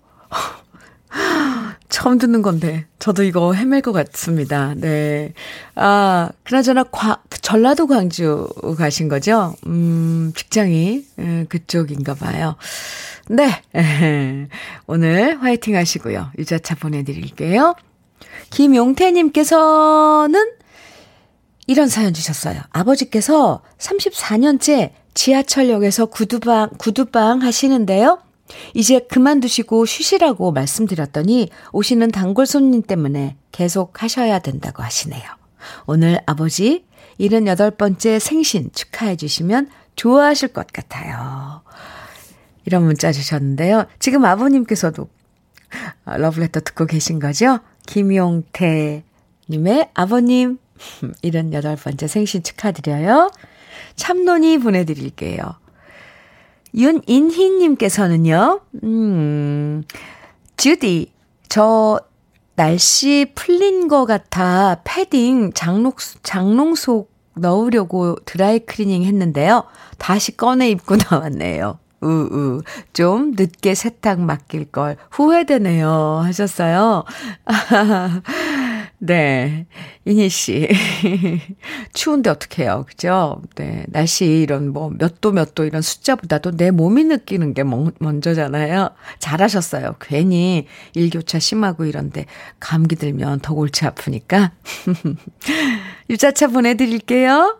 처음 1.88 2.18
듣는 2.18 2.42
건데 2.42 2.86
저도 2.98 3.22
이거 3.22 3.52
헤맬 3.54 3.82
것 3.82 3.92
같습니다. 3.92 4.74
네. 4.76 5.32
아, 5.76 6.30
그나저나 6.42 6.84
과, 6.84 7.22
전라도 7.40 7.86
광주 7.86 8.48
가신 8.76 9.08
거죠? 9.08 9.54
음, 9.66 10.32
직장이 10.34 11.04
음, 11.20 11.46
그쪽인가 11.48 12.14
봐요. 12.14 12.56
네. 13.28 13.62
오늘 14.88 15.40
화이팅 15.40 15.76
하시고요. 15.76 16.30
유자차 16.36 16.74
보내 16.74 17.04
드릴게요. 17.04 17.76
김용태 18.50 19.12
님께서는 19.12 20.52
이런 21.66 21.88
사연 21.88 22.12
주셨어요. 22.12 22.60
아버지께서 22.70 23.62
34년째 23.78 24.90
지하철역에서 25.14 26.06
구두방, 26.06 26.70
구두방 26.78 27.42
하시는데요. 27.42 28.18
이제 28.74 28.98
그만두시고 28.98 29.86
쉬시라고 29.86 30.52
말씀드렸더니 30.52 31.48
오시는 31.72 32.10
단골 32.10 32.46
손님 32.46 32.82
때문에 32.82 33.36
계속 33.52 34.02
하셔야 34.02 34.38
된다고 34.38 34.82
하시네요. 34.82 35.22
오늘 35.86 36.20
아버지 36.26 36.84
78번째 37.20 38.18
생신 38.18 38.70
축하해 38.72 39.16
주시면 39.16 39.70
좋아하실 39.96 40.48
것 40.48 40.66
같아요. 40.66 41.62
이런 42.66 42.84
문자 42.84 43.12
주셨는데요. 43.12 43.86
지금 43.98 44.24
아버님께서도 44.24 45.08
러브레터 46.04 46.60
듣고 46.60 46.86
계신 46.86 47.18
거죠? 47.18 47.60
김용태 47.86 49.04
님의 49.48 49.90
아버님 49.94 50.58
78번째 51.22 52.08
생신 52.08 52.42
축하드려요. 52.42 53.30
참론이 53.96 54.58
보내드릴게요. 54.58 55.54
윤인희님께서는요, 56.74 58.60
음, 58.82 59.84
주디, 60.56 61.12
저 61.48 62.00
날씨 62.56 63.32
풀린 63.34 63.88
것 63.88 64.06
같아 64.06 64.80
패딩 64.84 65.52
장롱, 65.54 65.92
장롱 66.22 66.74
속 66.74 67.12
넣으려고 67.36 68.16
드라이 68.24 68.60
클리닝 68.60 69.04
했는데요. 69.04 69.64
다시 69.98 70.36
꺼내 70.36 70.70
입고 70.70 70.96
나왔네요. 71.10 71.78
우우. 72.00 72.60
좀 72.92 73.32
늦게 73.34 73.74
세탁 73.74 74.20
맡길 74.20 74.70
걸 74.70 74.96
후회되네요. 75.10 76.20
하셨어요. 76.22 77.04
네. 78.98 79.66
이니 80.06 80.28
씨. 80.30 80.68
추운데 81.92 82.30
어떡해요. 82.30 82.84
그죠? 82.88 83.42
네. 83.56 83.84
날씨 83.88 84.24
이런 84.24 84.72
뭐 84.72 84.88
몇 84.90 85.20
도 85.20 85.32
몇 85.32 85.54
도 85.54 85.64
이런 85.64 85.82
숫자보다도 85.82 86.52
내 86.52 86.70
몸이 86.70 87.04
느끼는 87.04 87.52
게 87.54 87.64
먼저잖아요. 87.98 88.90
잘하셨어요. 89.18 89.96
괜히 90.00 90.66
일교차 90.94 91.38
심하고 91.38 91.84
이런데 91.84 92.26
감기 92.60 92.96
들면 92.96 93.40
더 93.40 93.54
골치 93.54 93.84
아프니까. 93.84 94.52
유자차 96.08 96.48
보내드릴게요. 96.48 97.58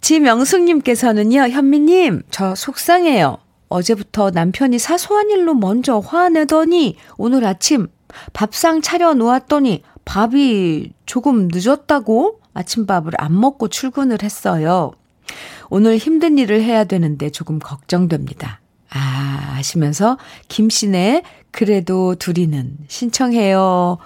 지명숙님께서는요, 0.00 1.48
현미님, 1.48 2.22
저 2.30 2.54
속상해요. 2.54 3.38
어제부터 3.68 4.30
남편이 4.30 4.78
사소한 4.78 5.30
일로 5.30 5.54
먼저 5.54 5.98
화내더니 6.00 6.96
오늘 7.18 7.44
아침 7.44 7.86
밥상 8.32 8.80
차려 8.82 9.14
놓았더니 9.14 9.84
밥이 10.04 10.92
조금 11.06 11.48
늦었다고 11.50 12.40
아침밥을 12.54 13.12
안 13.18 13.38
먹고 13.38 13.68
출근을 13.68 14.22
했어요. 14.22 14.92
오늘 15.68 15.96
힘든 15.96 16.38
일을 16.38 16.62
해야 16.62 16.84
되는데 16.84 17.30
조금 17.30 17.58
걱정됩니다. 17.58 18.60
아, 18.90 18.98
하시면서 18.98 20.18
김씨네 20.48 21.22
그래도 21.52 22.16
둘이는 22.16 22.76
신청해요. 22.88 23.98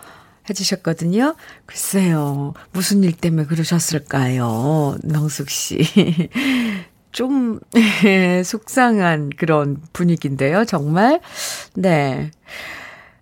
해주셨거든요. 0.49 1.37
글쎄요. 1.67 2.53
무슨 2.73 3.03
일 3.03 3.13
때문에 3.13 3.47
그러셨을까요? 3.47 4.99
명숙 5.03 5.49
씨. 5.49 5.79
좀, 7.13 7.61
속상한 8.45 9.31
그런 9.37 9.81
분위기인데요. 9.93 10.65
정말. 10.65 11.21
네. 11.75 12.31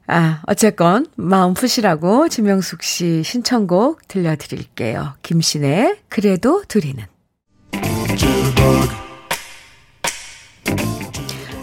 아, 0.07 0.43
어쨌건, 0.47 1.07
마음 1.17 1.55
푸시라고 1.55 2.29
지명숙 2.29 2.83
씨 2.83 3.23
신청곡 3.23 4.07
들려드릴게요. 4.09 5.15
김신의 5.23 5.99
그래도 6.09 6.63
둘이는. 6.67 7.05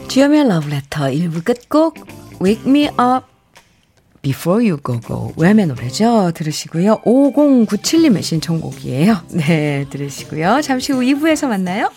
주여의 0.07 0.47
러브레터 0.47 1.05
1부 1.05 1.43
끝곡 1.43 1.95
Wake 2.41 2.63
Me 2.65 2.85
Up 2.85 3.27
Before 4.21 4.67
You 4.67 4.79
Go 4.83 4.99
Go 5.01 5.33
외매 5.37 5.65
노래죠. 5.65 6.31
들으시고요. 6.33 7.01
5097님의 7.05 8.23
신청곡이에요. 8.23 9.17
네, 9.33 9.85
들으시고요. 9.89 10.61
잠시 10.61 10.93
후 10.93 11.01
2부에서 11.01 11.47
만나요. 11.47 11.91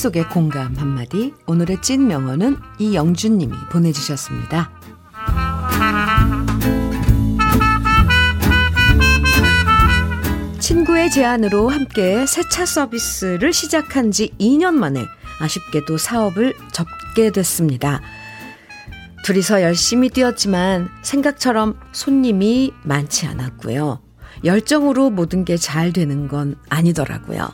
속의 0.00 0.30
공감 0.30 0.74
한마디 0.76 1.34
오늘의 1.46 1.82
찐 1.82 2.08
명언은 2.08 2.56
이영준 2.78 3.36
님이 3.36 3.54
보내주셨습니다. 3.70 4.70
친구의 10.58 11.10
제안으로 11.10 11.68
함께 11.68 12.24
세차 12.24 12.64
서비스를 12.64 13.52
시작한 13.52 14.10
지 14.10 14.32
2년 14.40 14.72
만에 14.72 15.04
아쉽게도 15.38 15.98
사업을 15.98 16.54
접게 16.72 17.30
됐습니다. 17.30 18.00
둘이서 19.26 19.60
열심히 19.60 20.08
뛰었지만 20.08 20.88
생각처럼 21.02 21.78
손님이 21.92 22.72
많지 22.84 23.26
않았고요. 23.26 24.00
열정으로 24.44 25.10
모든 25.10 25.44
게 25.44 25.58
잘 25.58 25.92
되는 25.92 26.26
건 26.26 26.56
아니더라고요. 26.70 27.50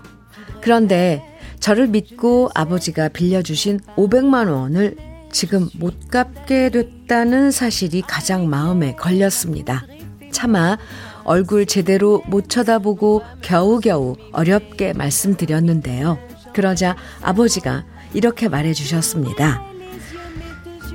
그런데 0.61 1.36
저를 1.61 1.89
믿고 1.89 2.51
아버지가 2.55 3.09
빌려주신 3.09 3.81
500만 3.97 4.53
원을 4.53 4.97
지금 5.33 5.69
못 5.75 6.09
갚게 6.09 6.71
됐다는 6.71 7.51
사실이 7.51 8.03
가장 8.03 8.49
마음에 8.49 8.95
걸렸습니다. 8.95 9.85
차마 10.33 10.79
얼굴 11.25 11.67
제대로 11.67 12.23
못 12.27 12.49
쳐다보고 12.49 13.23
겨우겨우 13.43 14.17
어렵게 14.33 14.93
말씀드렸는데요. 14.93 16.19
그러자 16.55 16.97
아버지가 17.21 17.85
이렇게 18.15 18.49
말해 18.49 18.73
주셨습니다. 18.73 19.63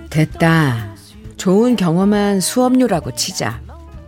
됐다. 0.10 0.96
좋은 1.38 1.76
경험한 1.76 2.40
수업료라고 2.40 3.14
치자. 3.14 3.62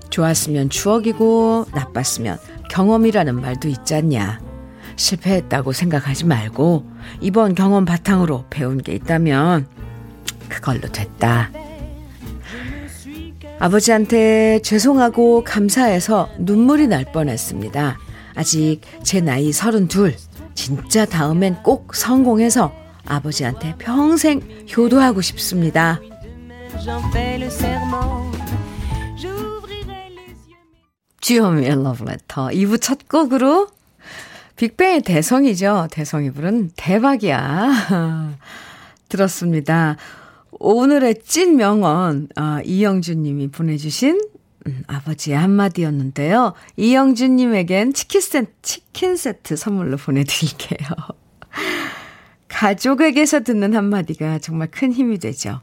좋았으면 0.09 0.69
추억이고 0.69 1.65
나빴으면 1.73 2.37
경험이라는 2.69 3.39
말도 3.39 3.67
있지 3.67 3.95
않냐. 3.95 4.52
실패했다고 4.95 5.71
생각하지 5.71 6.25
말고 6.25 6.89
이번 7.21 7.55
경험 7.55 7.85
바탕으로 7.85 8.45
배운 8.49 8.77
게 8.77 8.93
있다면 8.93 9.67
그걸로 10.49 10.81
됐다. 10.91 11.51
아버지한테 13.59 14.59
죄송하고 14.61 15.43
감사해서 15.43 16.29
눈물이 16.39 16.87
날 16.87 17.05
뻔했습니다. 17.11 17.97
아직 18.35 18.81
제 19.03 19.21
나이 19.21 19.51
32. 19.51 20.15
진짜 20.53 21.05
다음엔 21.05 21.63
꼭 21.63 21.95
성공해서 21.95 22.73
아버지한테 23.05 23.75
평생 23.77 24.41
효도하고 24.75 25.21
싶습니다. 25.21 25.99
주현미의 31.21 31.83
러브레터 31.83 32.47
2부 32.47 32.81
첫 32.81 33.07
곡으로 33.07 33.67
빅뱅의 34.63 35.01
대성이죠. 35.01 35.89
대성이 35.91 36.31
부른 36.31 36.71
대박이야. 36.77 38.37
들었습니다. 39.09 39.97
오늘의 40.51 41.21
찐 41.25 41.57
명언, 41.57 42.29
아, 42.37 42.61
이영준 42.63 43.23
님이 43.23 43.49
보내주신 43.49 44.21
음, 44.65 44.83
아버지의 44.87 45.37
한마디였는데요. 45.37 46.53
이영준 46.77 47.35
님에겐 47.35 47.91
치킨 47.91 48.21
세트, 48.21 48.51
치킨 48.61 49.17
세트 49.17 49.57
선물로 49.57 49.97
보내드릴게요. 49.97 50.87
가족에게서 52.47 53.41
듣는 53.41 53.75
한마디가 53.75 54.39
정말 54.39 54.69
큰 54.71 54.93
힘이 54.93 55.19
되죠. 55.19 55.59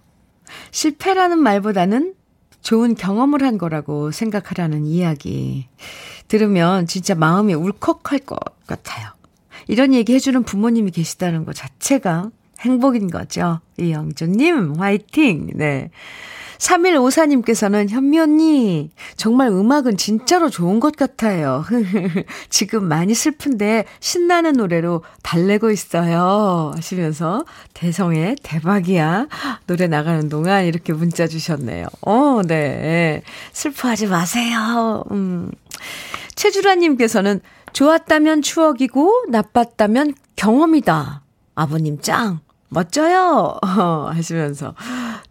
실패라는 0.72 1.38
말보다는 1.38 2.12
좋은 2.60 2.94
경험을 2.94 3.44
한 3.44 3.56
거라고 3.56 4.10
생각하라는 4.10 4.84
이야기. 4.84 5.68
들으면 6.30 6.86
진짜 6.86 7.16
마음이 7.16 7.54
울컥할 7.54 8.20
것 8.20 8.38
같아요. 8.66 9.08
이런 9.66 9.92
얘기 9.92 10.14
해주는 10.14 10.44
부모님이 10.44 10.92
계시다는 10.92 11.44
것 11.44 11.56
자체가 11.56 12.30
행복인 12.60 13.10
거죠. 13.10 13.60
이영주님, 13.78 14.76
화이팅! 14.76 15.50
네. 15.54 15.90
3154님께서는 16.60 17.88
현미 17.88 18.20
언니, 18.20 18.90
정말 19.16 19.48
음악은 19.48 19.96
진짜로 19.96 20.50
좋은 20.50 20.78
것 20.78 20.94
같아요. 20.94 21.64
지금 22.50 22.84
많이 22.84 23.14
슬픈데 23.14 23.86
신나는 23.98 24.52
노래로 24.52 25.02
달래고 25.22 25.70
있어요. 25.70 26.72
하시면서 26.74 27.44
대성의 27.74 28.36
대박이야. 28.42 29.26
노래 29.66 29.86
나가는 29.86 30.28
동안 30.28 30.66
이렇게 30.66 30.92
문자 30.92 31.26
주셨네요. 31.26 31.86
어, 32.02 32.42
네. 32.46 33.22
슬퍼하지 33.52 34.06
마세요. 34.06 35.02
음. 35.10 35.50
최주라님께서는 36.34 37.40
좋았다면 37.72 38.42
추억이고 38.42 39.26
나빴다면 39.30 40.14
경험이다. 40.36 41.22
아버님 41.54 42.00
짱. 42.00 42.40
멋져요! 42.70 43.59
하시면서 44.14 44.74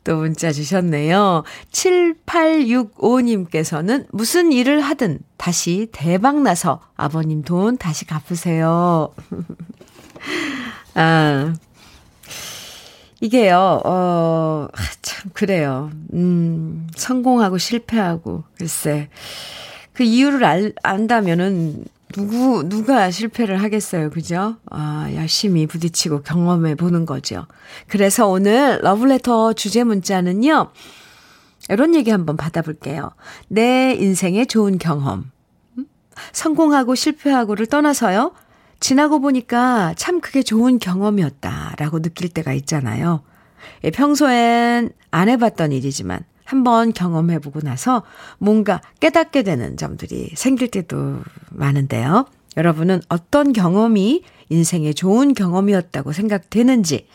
또 0.03 0.17
문자 0.17 0.51
주셨네요. 0.51 1.43
7865님께서는 1.71 4.05
무슨 4.11 4.51
일을 4.51 4.81
하든 4.81 5.21
다시 5.37 5.87
대박나서 5.91 6.81
아버님 6.95 7.41
돈 7.41 7.77
다시 7.77 8.05
갚으세요. 8.05 9.11
아, 10.95 11.53
이게요, 13.21 13.81
어, 13.85 14.67
참, 15.01 15.31
그래요. 15.33 15.89
음, 16.13 16.87
성공하고 16.95 17.57
실패하고, 17.57 18.43
글쎄. 18.57 19.09
그 19.93 20.03
이유를 20.03 20.45
알, 20.45 20.73
안다면은 20.83 21.85
누구, 22.13 22.67
누가 22.67 23.11
실패를 23.11 23.61
하겠어요. 23.61 24.09
그죠? 24.09 24.57
아, 24.71 25.09
열심히 25.13 25.67
부딪히고 25.67 26.23
경험해 26.23 26.75
보는 26.75 27.05
거죠. 27.05 27.45
그래서 27.87 28.27
오늘 28.27 28.79
러블레터 28.81 29.53
주제 29.53 29.83
문자는요. 29.83 30.71
이런 31.69 31.93
얘기 31.93 32.09
한번 32.09 32.35
받아볼게요. 32.35 33.11
내 33.47 33.93
인생의 33.93 34.47
좋은 34.47 34.79
경험. 34.79 35.31
음? 35.77 35.85
성공하고 36.31 36.95
실패하고를 36.95 37.67
떠나서요. 37.67 38.33
지나고 38.79 39.19
보니까 39.19 39.93
참 39.95 40.19
그게 40.19 40.41
좋은 40.41 40.79
경험이었다라고 40.79 42.01
느낄 42.01 42.29
때가 42.29 42.53
있잖아요. 42.53 43.21
예, 43.83 43.91
평소엔 43.91 44.91
안 45.11 45.29
해봤던 45.29 45.73
일이지만 45.73 46.21
한번 46.49 46.93
경험해보고 46.93 47.61
나서 47.61 48.01
뭔가 48.39 48.81
깨닫게 48.99 49.43
되는 49.43 49.77
점들이 49.77 50.31
생길 50.33 50.69
때도 50.69 51.19
많은데요. 51.51 52.25
여러분은 52.57 53.01
어떤 53.07 53.53
경험이 53.53 54.23
인생의 54.49 54.95
좋은 54.95 55.35
경험이었다고 55.35 56.11
생각되는지, 56.11 57.07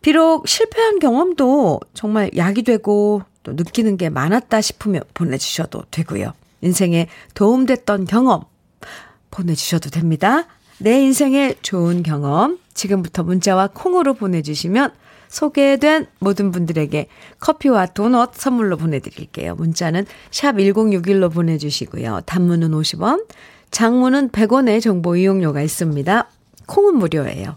비록 0.00 0.48
실패한 0.48 0.98
경험도 0.98 1.78
정말 1.94 2.32
약이 2.36 2.64
되고 2.64 3.22
또 3.44 3.52
느끼는 3.52 3.96
게 3.96 4.10
많았다 4.10 4.60
싶으면 4.60 5.02
보내주셔도 5.14 5.84
되고요. 5.92 6.32
인생에 6.62 7.06
도움됐던 7.34 8.06
경험 8.06 8.42
보내주셔도 9.30 9.88
됩니다. 9.90 10.46
내 10.78 11.00
인생의 11.00 11.58
좋은 11.62 12.02
경험 12.02 12.58
지금부터 12.74 13.22
문자와 13.22 13.68
콩으로 13.68 14.14
보내주시면 14.14 14.90
소개된 15.32 16.06
모든 16.18 16.50
분들에게 16.50 17.06
커피와 17.40 17.86
도넛 17.86 18.34
선물로 18.34 18.76
보내드릴게요. 18.76 19.54
문자는 19.54 20.04
샵 20.30 20.56
1061로 20.56 21.32
보내주시고요. 21.32 22.20
단문은 22.26 22.70
50원, 22.72 23.24
장문은 23.70 24.28
100원의 24.28 24.82
정보 24.82 25.16
이용료가 25.16 25.62
있습니다. 25.62 26.28
콩은 26.66 26.96
무료예요. 26.96 27.56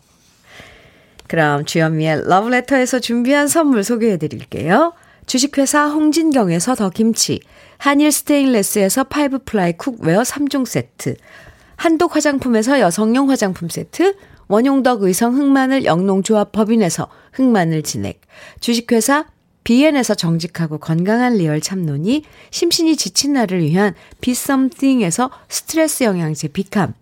그럼 1.27 1.65
주현미의 1.65 2.29
러브레터에서 2.29 2.99
준비한 2.99 3.49
선물 3.49 3.83
소개해 3.83 4.15
드릴게요. 4.17 4.93
주식회사 5.25 5.87
홍진경에서 5.89 6.75
더 6.75 6.89
김치, 6.89 7.41
한일 7.77 8.13
스테인레스에서 8.13 9.03
five 9.03 9.39
ply 9.43 9.73
cookware 9.73 10.21
3종 10.21 10.65
세트, 10.65 11.15
한독 11.75 12.15
화장품에서 12.15 12.79
여성용 12.79 13.29
화장품 13.29 13.67
세트, 13.67 14.15
원용덕 14.47 15.03
의성 15.03 15.35
흑마늘 15.35 15.85
영농조합 15.85 16.51
법인에서 16.51 17.07
흑마늘 17.33 17.83
진액, 17.83 18.21
주식회사 18.59 19.25
비엔에서 19.63 20.13
정직하고 20.13 20.77
건강한 20.77 21.35
리얼 21.35 21.59
참논이 21.59 22.23
심신이 22.51 22.95
지친 22.95 23.33
날을 23.33 23.61
위한 23.61 23.95
비썸띵에서 24.21 25.31
스트레스 25.49 26.03
영양제 26.03 26.49
비캄, 26.49 26.93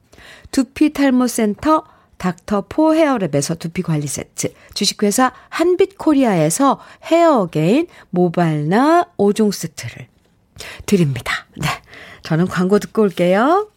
두피 0.51 0.93
탈모 0.93 1.27
센터 1.27 1.83
닥터 2.17 2.65
포 2.69 2.93
헤어랩에서 2.93 3.59
두피 3.59 3.81
관리 3.81 4.07
세트, 4.07 4.53
주식회사 4.73 5.33
한빛 5.49 5.97
코리아에서 5.97 6.79
헤어 7.03 7.47
게인 7.47 7.87
모발나 8.11 9.09
5종 9.17 9.51
세트를 9.51 10.07
드립니다. 10.85 11.47
네. 11.57 11.67
저는 12.21 12.47
광고 12.47 12.79
듣고 12.79 13.01
올게요. 13.01 13.67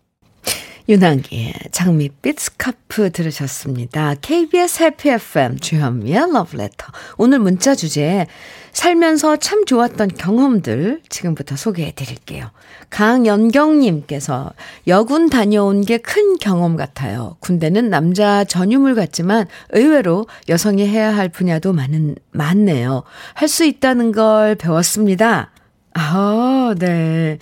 윤한기의 0.88 1.52
장밋빛 1.72 2.38
스카프 2.38 3.10
들으셨습니다. 3.10 4.14
KBS 4.20 4.84
해피 4.84 5.08
FM 5.10 5.58
주현미의 5.58 6.32
러브레터. 6.32 6.86
오늘 7.16 7.40
문자 7.40 7.74
주제 7.74 8.26
살면서 8.72 9.36
참 9.38 9.64
좋았던 9.64 10.10
경험들 10.16 11.00
지금부터 11.08 11.56
소개해 11.56 11.92
드릴게요. 11.96 12.50
강연경님께서 12.90 14.52
여군 14.86 15.28
다녀온 15.28 15.80
게 15.84 15.98
큰 15.98 16.36
경험 16.38 16.76
같아요. 16.76 17.36
군대는 17.40 17.90
남자 17.90 18.44
전유물 18.44 18.94
같지만 18.94 19.46
의외로 19.70 20.26
여성이 20.48 20.86
해야 20.86 21.16
할 21.16 21.28
분야도 21.28 21.72
많은, 21.72 22.14
많네요. 22.30 23.02
할 23.34 23.48
수 23.48 23.64
있다는 23.64 24.12
걸 24.12 24.54
배웠습니다. 24.54 25.50
아, 25.94 26.74
네. 26.78 27.38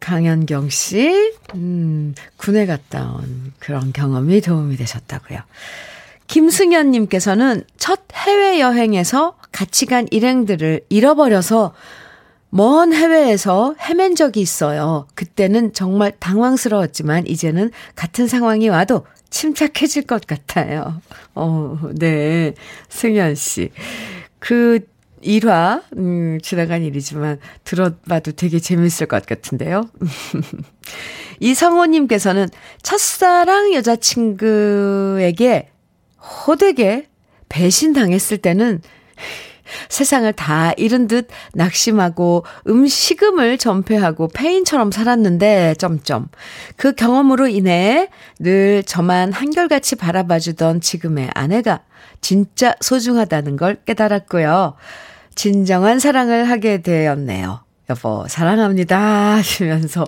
강현경 0.00 0.68
씨, 0.68 1.32
음, 1.54 2.14
군에 2.36 2.66
갔다 2.66 3.12
온 3.12 3.52
그런 3.58 3.92
경험이 3.92 4.40
도움이 4.40 4.76
되셨다고요. 4.76 5.40
김승현님께서는 6.26 7.64
첫 7.76 8.00
해외여행에서 8.12 9.36
같이 9.52 9.86
간 9.86 10.06
일행들을 10.10 10.82
잃어버려서 10.88 11.72
먼 12.50 12.92
해외에서 12.92 13.74
헤맨 13.80 14.14
적이 14.14 14.40
있어요. 14.40 15.06
그때는 15.14 15.72
정말 15.72 16.12
당황스러웠지만 16.18 17.26
이제는 17.26 17.70
같은 17.94 18.26
상황이 18.26 18.68
와도 18.68 19.04
침착해질 19.30 20.02
것 20.04 20.26
같아요. 20.26 21.00
어, 21.34 21.78
네. 21.94 22.54
승현 22.88 23.34
씨. 23.34 23.70
그 24.38 24.80
1화, 25.26 25.82
음, 25.96 26.38
지나간 26.42 26.82
일이지만 26.82 27.38
들어봐도 27.64 28.32
되게 28.32 28.58
재밌을 28.58 29.06
것 29.06 29.26
같은데요. 29.26 29.88
이성호님께서는 31.40 32.48
첫사랑 32.82 33.74
여자친구에게 33.74 35.68
호되게 36.46 37.08
배신당했을 37.48 38.38
때는 38.38 38.80
세상을 39.88 40.32
다 40.34 40.72
잃은 40.76 41.08
듯 41.08 41.28
낙심하고 41.54 42.44
음식음을 42.68 43.58
전폐하고 43.58 44.28
페인처럼 44.28 44.92
살았는데, 44.92 45.74
점점. 45.78 46.28
그 46.76 46.92
경험으로 46.92 47.48
인해 47.48 48.08
늘 48.38 48.84
저만 48.84 49.32
한결같이 49.32 49.96
바라봐주던 49.96 50.80
지금의 50.80 51.30
아내가 51.34 51.82
진짜 52.20 52.74
소중하다는 52.80 53.56
걸 53.56 53.76
깨달았고요. 53.84 54.74
진정한 55.36 56.00
사랑을 56.00 56.50
하게 56.50 56.82
되었네요. 56.82 57.60
여보, 57.88 58.26
사랑합니다. 58.26 58.98
하시면서, 59.36 60.04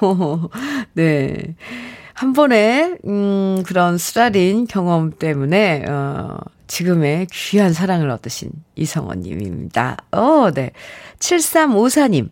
오, 0.00 0.48
네. 0.94 1.56
한 2.14 2.32
번에, 2.32 2.96
음, 3.04 3.62
그런 3.66 3.98
쓰라린 3.98 4.66
경험 4.66 5.12
때문에, 5.12 5.84
어, 5.86 6.38
지금의 6.68 7.26
귀한 7.30 7.72
사랑을 7.72 8.08
얻으신 8.10 8.50
이성원 8.76 9.20
님입니다. 9.20 9.98
어, 10.12 10.50
네. 10.52 10.70
7354님, 11.18 12.30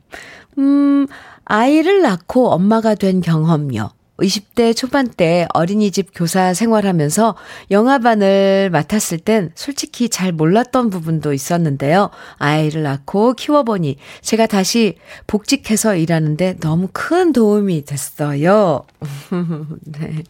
음, 0.59 1.07
아이를 1.45 2.01
낳고 2.03 2.51
엄마가 2.51 2.95
된 2.95 3.21
경험요. 3.21 3.91
20대 4.19 4.75
초반 4.75 5.09
때 5.09 5.47
어린이집 5.53 6.11
교사 6.15 6.55
생활하면서 6.55 7.37
영화반을 7.71 8.71
맡았을 8.71 9.19
땐 9.19 9.51
솔직히 9.55 10.09
잘 10.09 10.33
몰랐던 10.33 10.91
부분도 10.91 11.33
있었는데요. 11.33 12.11
아이를 12.39 12.83
낳고 12.83 13.35
키워보니 13.35 13.97
제가 14.23 14.47
다시 14.47 14.97
복직해서 15.27 15.97
일하는데 15.97 16.57
너무 16.61 16.89
큰 16.93 17.33
도움이 17.33 17.85
됐어요. 17.85 18.85
네. 19.85 20.23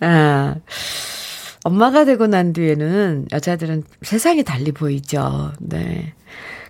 아, 0.00 0.56
엄마가 1.64 2.04
되고 2.04 2.26
난 2.26 2.52
뒤에는 2.52 3.28
여자들은 3.32 3.84
세상이 4.02 4.44
달리 4.44 4.72
보이죠. 4.72 5.52
네. 5.60 6.12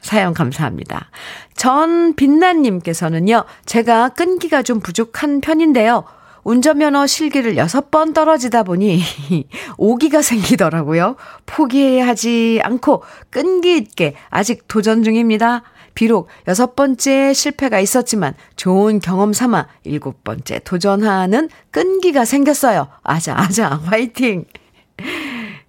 사연 0.01 0.35
감사합니다. 0.35 1.11
전 1.57 2.15
빛나님께서는요, 2.15 3.45
제가 3.67 4.11
끈기가 4.11 4.63
좀 4.63 4.79
부족한 4.79 5.41
편인데요. 5.41 6.05
운전면허 6.49 7.07
실기를 7.07 7.57
6번 7.57 8.15
떨어지다 8.15 8.63
보니 8.63 9.03
오기가 9.77 10.23
생기더라고요. 10.23 11.17
포기해야 11.45 12.07
하지 12.07 12.59
않고 12.63 13.03
끈기 13.29 13.77
있게 13.77 14.15
아직 14.31 14.67
도전 14.67 15.03
중입니다. 15.03 15.63
비록 15.93 16.29
여섯 16.47 16.75
번째 16.75 17.35
실패가 17.35 17.81
있었지만 17.81 18.33
좋은 18.57 19.01
경험 19.01 19.35
삼아 19.35 19.67
일곱 19.85 20.25
번째 20.25 20.61
도전하는 20.61 21.51
끈기가 21.71 22.25
생겼어요. 22.25 22.89
아자, 23.03 23.37
아자, 23.37 23.69
화이팅! 23.85 24.47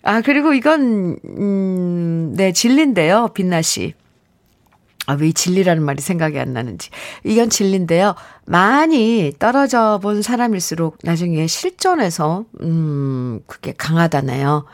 아, 0.03 0.21
그리고 0.21 0.53
이건, 0.53 1.17
음, 1.25 2.33
네, 2.37 2.53
진리인데요, 2.53 3.31
빛나 3.33 3.61
씨. 3.61 3.95
아, 5.10 5.17
왜 5.19 5.32
진리라는 5.32 5.82
말이 5.82 6.04
생각이 6.04 6.38
안 6.38 6.54
나는지. 6.54 6.91
이건 7.24 7.50
진리인데요. 7.50 8.13
많이 8.45 9.34
떨어져 9.39 10.00
본 10.04 10.22
사람일수록 10.22 11.00
나중에 11.02 11.48
실전에서, 11.48 12.45
음, 12.62 13.39
그게 13.48 13.74
강하다네요. 13.76 14.65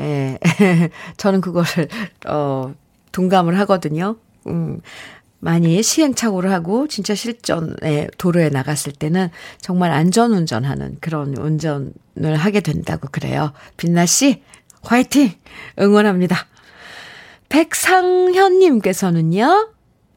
예. 0.00 0.38
저는 1.16 1.40
그거를, 1.40 1.86
어, 2.26 2.74
동감을 3.12 3.56
하거든요. 3.60 4.16
음, 4.48 4.80
많이 5.38 5.80
시행착오를 5.80 6.50
하고 6.50 6.88
진짜 6.88 7.14
실전에 7.14 8.08
도로에 8.18 8.48
나갔을 8.48 8.92
때는 8.92 9.28
정말 9.60 9.92
안전 9.92 10.32
운전하는 10.32 10.96
그런 11.00 11.36
운전을 11.36 12.34
하게 12.36 12.62
된다고 12.62 13.06
그래요. 13.12 13.52
빛나 13.76 14.06
씨, 14.06 14.42
화이팅! 14.82 15.30
응원합니다. 15.78 16.48
백상현님께서는요, 17.48 19.73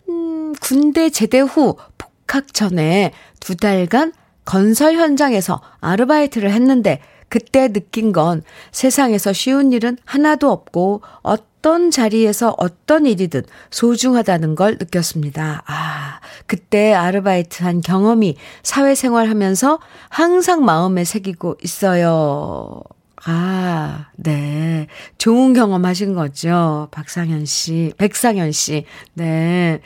음, 0.10 0.54
군대 0.62 1.10
제대 1.10 1.40
후 1.40 1.76
복학 1.98 2.54
전에 2.54 3.12
두 3.40 3.56
달간 3.56 4.14
건설 4.46 4.96
현장에서 4.96 5.62
아르바이트를 5.82 6.52
했는데 6.52 7.02
그때 7.30 7.68
느낀 7.68 8.14
건 8.14 8.42
세상에서 8.72 9.34
쉬운 9.34 9.74
일은 9.74 9.98
하나도 10.06 10.50
없고 10.50 11.02
어떤 11.22 11.92
자리에서 11.92 12.56
어떤 12.58 13.06
일이든 13.06 13.44
소중하다는 13.72 14.56
걸 14.56 14.78
느꼈습니다. 14.80 15.64
아, 15.66 16.20
그때 16.46 16.94
아르바이트 16.94 17.64
한 17.64 17.82
경험이 17.82 18.38
사회생활 18.64 19.30
하면서 19.30 19.80
항상 20.08 20.64
마음에 20.64 21.04
새기고 21.04 21.58
있어요. 21.62 22.82
아, 23.30 24.08
네. 24.16 24.88
좋은 25.18 25.54
경험 25.54 25.84
하신 25.84 26.14
거죠. 26.14 26.88
박상현 26.92 27.46
씨, 27.46 27.92
백상현 27.98 28.54
씨. 28.54 28.86
네. 29.16 29.82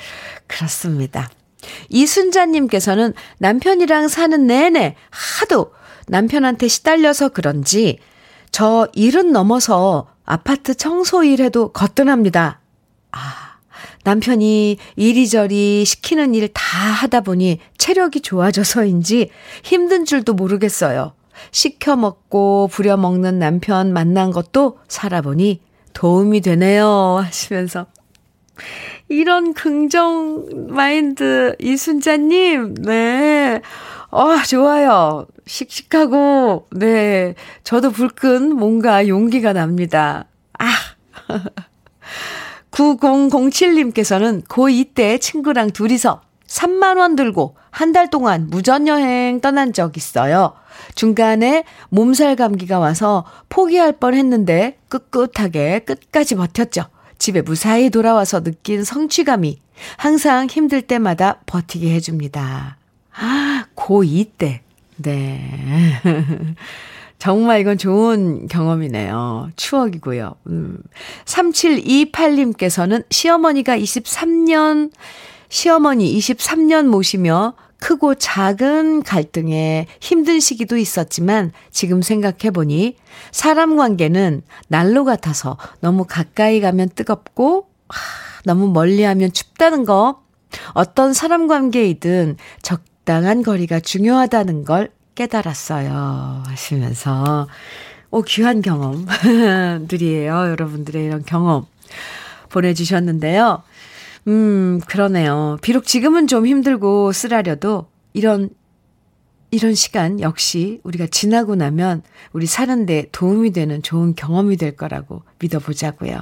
그렇습니다. 0.46 1.28
이순자님께서는 1.90 3.14
남편이랑 3.40 4.10
사는 4.10 4.46
내내 4.46 4.96
하도 5.10 5.74
남편한테 6.08 6.68
시달려서 6.68 7.30
그런지 7.30 7.98
저 8.52 8.88
일은 8.94 9.32
넘어서 9.32 10.08
아파트 10.24 10.76
청소 10.76 11.24
일해도 11.24 11.72
거뜬합니다. 11.72 12.60
아, 13.12 13.20
남편이 14.04 14.78
이리저리 14.98 15.84
시키는 15.86 16.36
일 16.36 16.48
다 16.54 16.62
하다 16.78 17.22
보니 17.22 17.58
체력이 17.80 18.22
좋아져서인지 18.22 19.32
힘든 19.64 20.06
줄도 20.06 20.34
모르겠어요. 20.36 21.14
시켜 21.52 21.96
먹고 21.96 22.70
부려 22.72 22.98
먹는 22.98 23.40
남편 23.40 23.94
만난 23.94 24.32
것도 24.32 24.80
살아보니 24.88 25.62
도움이 25.94 26.42
되네요. 26.42 27.20
하시면서. 27.24 27.88
이런 29.10 29.54
긍정 29.54 30.68
마인드, 30.70 31.56
이순자님, 31.60 32.76
네. 32.76 33.62
어, 34.10 34.42
좋아요. 34.44 35.28
씩씩하고, 35.46 36.68
네. 36.72 37.36
저도 37.64 37.92
불끈 37.92 38.56
뭔가 38.56 39.08
용기가 39.08 39.54
납니다. 39.54 40.26
아. 40.60 40.70
9007님께서는 42.72 44.46
고2 44.48 44.94
때 44.96 45.18
친구랑 45.18 45.72
둘이서 45.72 46.22
3만원 46.48 47.18
들고 47.18 47.56
한 47.72 47.94
달 47.94 48.10
동안 48.10 48.48
무전여행 48.50 49.40
떠난 49.42 49.74
적 49.74 49.98
있어요. 49.98 50.54
중간에 50.96 51.64
몸살 51.90 52.36
감기가 52.36 52.80
와서 52.80 53.26
포기할 53.50 53.94
뻔 53.94 54.14
했는데 54.14 54.78
꿋꿋하게 54.90 55.80
끝까지 55.80 56.36
버텼죠. 56.36 56.84
집에 57.18 57.42
무사히 57.42 57.90
돌아와서 57.90 58.44
느낀 58.44 58.84
성취감이 58.84 59.60
항상 59.98 60.48
힘들 60.48 60.82
때마다 60.82 61.40
버티게 61.46 61.94
해줍니다. 61.96 62.78
아, 63.14 63.66
고2 63.76 64.32
때. 64.38 64.62
네. 64.98 65.42
정말 67.20 67.60
이건 67.62 67.78
좋은 67.78 68.48
경험이네요. 68.48 69.52
추억이고요. 69.56 70.34
음. 70.48 70.80
3728님께서는 71.26 73.06
시어머니가 73.12 73.78
23년, 73.78 74.92
시어머니 75.52 76.18
23년 76.18 76.86
모시며 76.86 77.54
크고 77.78 78.16
작은 78.16 79.04
갈등에 79.04 79.86
힘든 80.00 80.40
시기도 80.40 80.78
있었지만 80.78 81.52
지금 81.72 82.02
생각해보니 82.02 82.96
사람 83.32 83.76
관계는 83.76 84.44
난로 84.70 85.04
같아서 85.04 85.58
너무 85.82 86.06
가까이 86.06 86.62
가면 86.62 86.92
뜨겁고 86.96 87.68
너무 88.46 88.72
멀리 88.72 89.04
하면 89.04 89.34
춥다는 89.34 89.84
거. 89.84 90.22
어떤 90.74 91.14
사람 91.14 91.48
관계이든 91.48 92.38
적당한 92.62 93.44
거리가 93.44 93.82
중요하다는 93.82 94.64
걸 94.64 94.92
깨달았어요. 95.16 96.44
하시면서. 96.46 97.48
오 98.10 98.22
귀한 98.22 98.62
경험들이에요. 98.62 100.34
여러분들의 100.52 101.06
이런 101.06 101.24
경험 101.26 101.66
보내주셨는데요 102.50 103.64
음, 104.28 104.80
그러네요. 104.88 105.58
비록 105.62 105.86
지금은 105.86 106.28
좀 106.28 106.46
힘들고 106.46 107.12
쓰라려도 107.12 107.88
이런 108.14 108.50
이런 109.54 109.76
시간 109.76 110.22
역시 110.22 110.80
우리가 110.84 111.08
지나고 111.08 111.56
나면 111.56 112.04
우리 112.32 112.46
사는데 112.46 113.08
도움이 113.12 113.52
되는 113.52 113.84
좋은 113.84 114.16
경험이 114.16 114.56
될 114.58 114.76
거라고 114.78 115.24
믿어보자고요. 115.40 116.22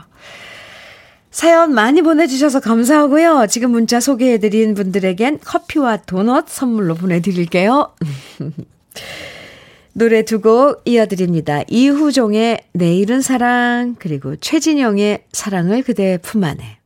사연 1.29 1.73
많이 1.75 2.01
보내주셔서 2.01 2.59
감사하고요. 2.59 3.45
지금 3.49 3.69
문자 3.71 3.99
소개해드린 3.99 4.73
분들에겐 4.73 5.39
커피와 5.41 5.97
도넛 5.97 6.49
선물로 6.49 6.95
보내드릴게요. 6.95 7.93
노래 9.93 10.23
두 10.23 10.39
곡 10.41 10.81
이어드립니다. 10.85 11.61
이후종의 11.67 12.61
내일은 12.73 13.21
사랑, 13.21 13.95
그리고 13.99 14.35
최진영의 14.37 15.25
사랑을 15.33 15.83
그대 15.83 16.17
품 16.21 16.43
안에. 16.45 16.78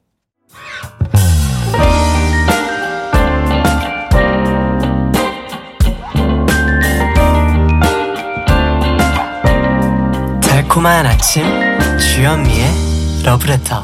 달콤한 10.42 11.06
아침 11.06 11.44
주현미의 12.00 12.66
러브레터 13.26 13.84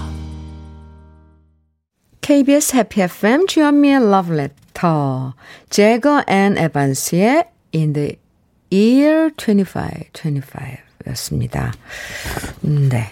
KBS 2.21 2.75
해피 2.75 3.01
FM 3.01 3.47
주현미의 3.47 4.12
러브레터 4.12 5.34
Zager 5.69 6.24
and 6.28 6.58
Evans의 6.58 7.45
In 7.73 7.93
the 7.93 8.15
Year 8.71 9.32
25, 9.36 9.79
25였습니다. 10.13 11.71
음, 12.65 12.89
네. 12.89 13.12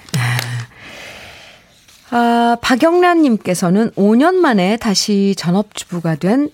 아, 2.09 2.57
박영란 2.61 3.21
님께서는 3.21 3.91
5년 3.91 4.35
만에 4.35 4.77
다시 4.77 5.35
전업주부가 5.37 6.15
된 6.15 6.49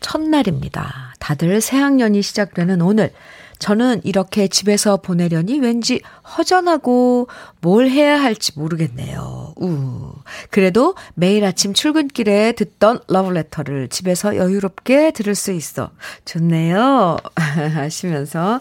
첫날입니다. 0.00 1.14
다들 1.18 1.60
새학년이 1.60 2.22
시작되는 2.22 2.80
오늘, 2.82 3.12
저는 3.58 4.00
이렇게 4.04 4.48
집에서 4.48 4.96
보내려니 4.96 5.60
왠지 5.60 6.00
허전하고 6.36 7.28
뭘 7.60 7.90
해야 7.90 8.20
할지 8.20 8.52
모르겠네요. 8.58 9.52
우. 9.60 10.12
그래도 10.50 10.94
매일 11.14 11.44
아침 11.44 11.74
출근길에 11.74 12.52
듣던 12.52 13.00
러브레터를 13.08 13.88
집에서 13.88 14.36
여유롭게 14.36 15.10
들을 15.10 15.34
수 15.34 15.52
있어 15.52 15.90
좋네요. 16.24 17.18
하시면서 17.36 18.60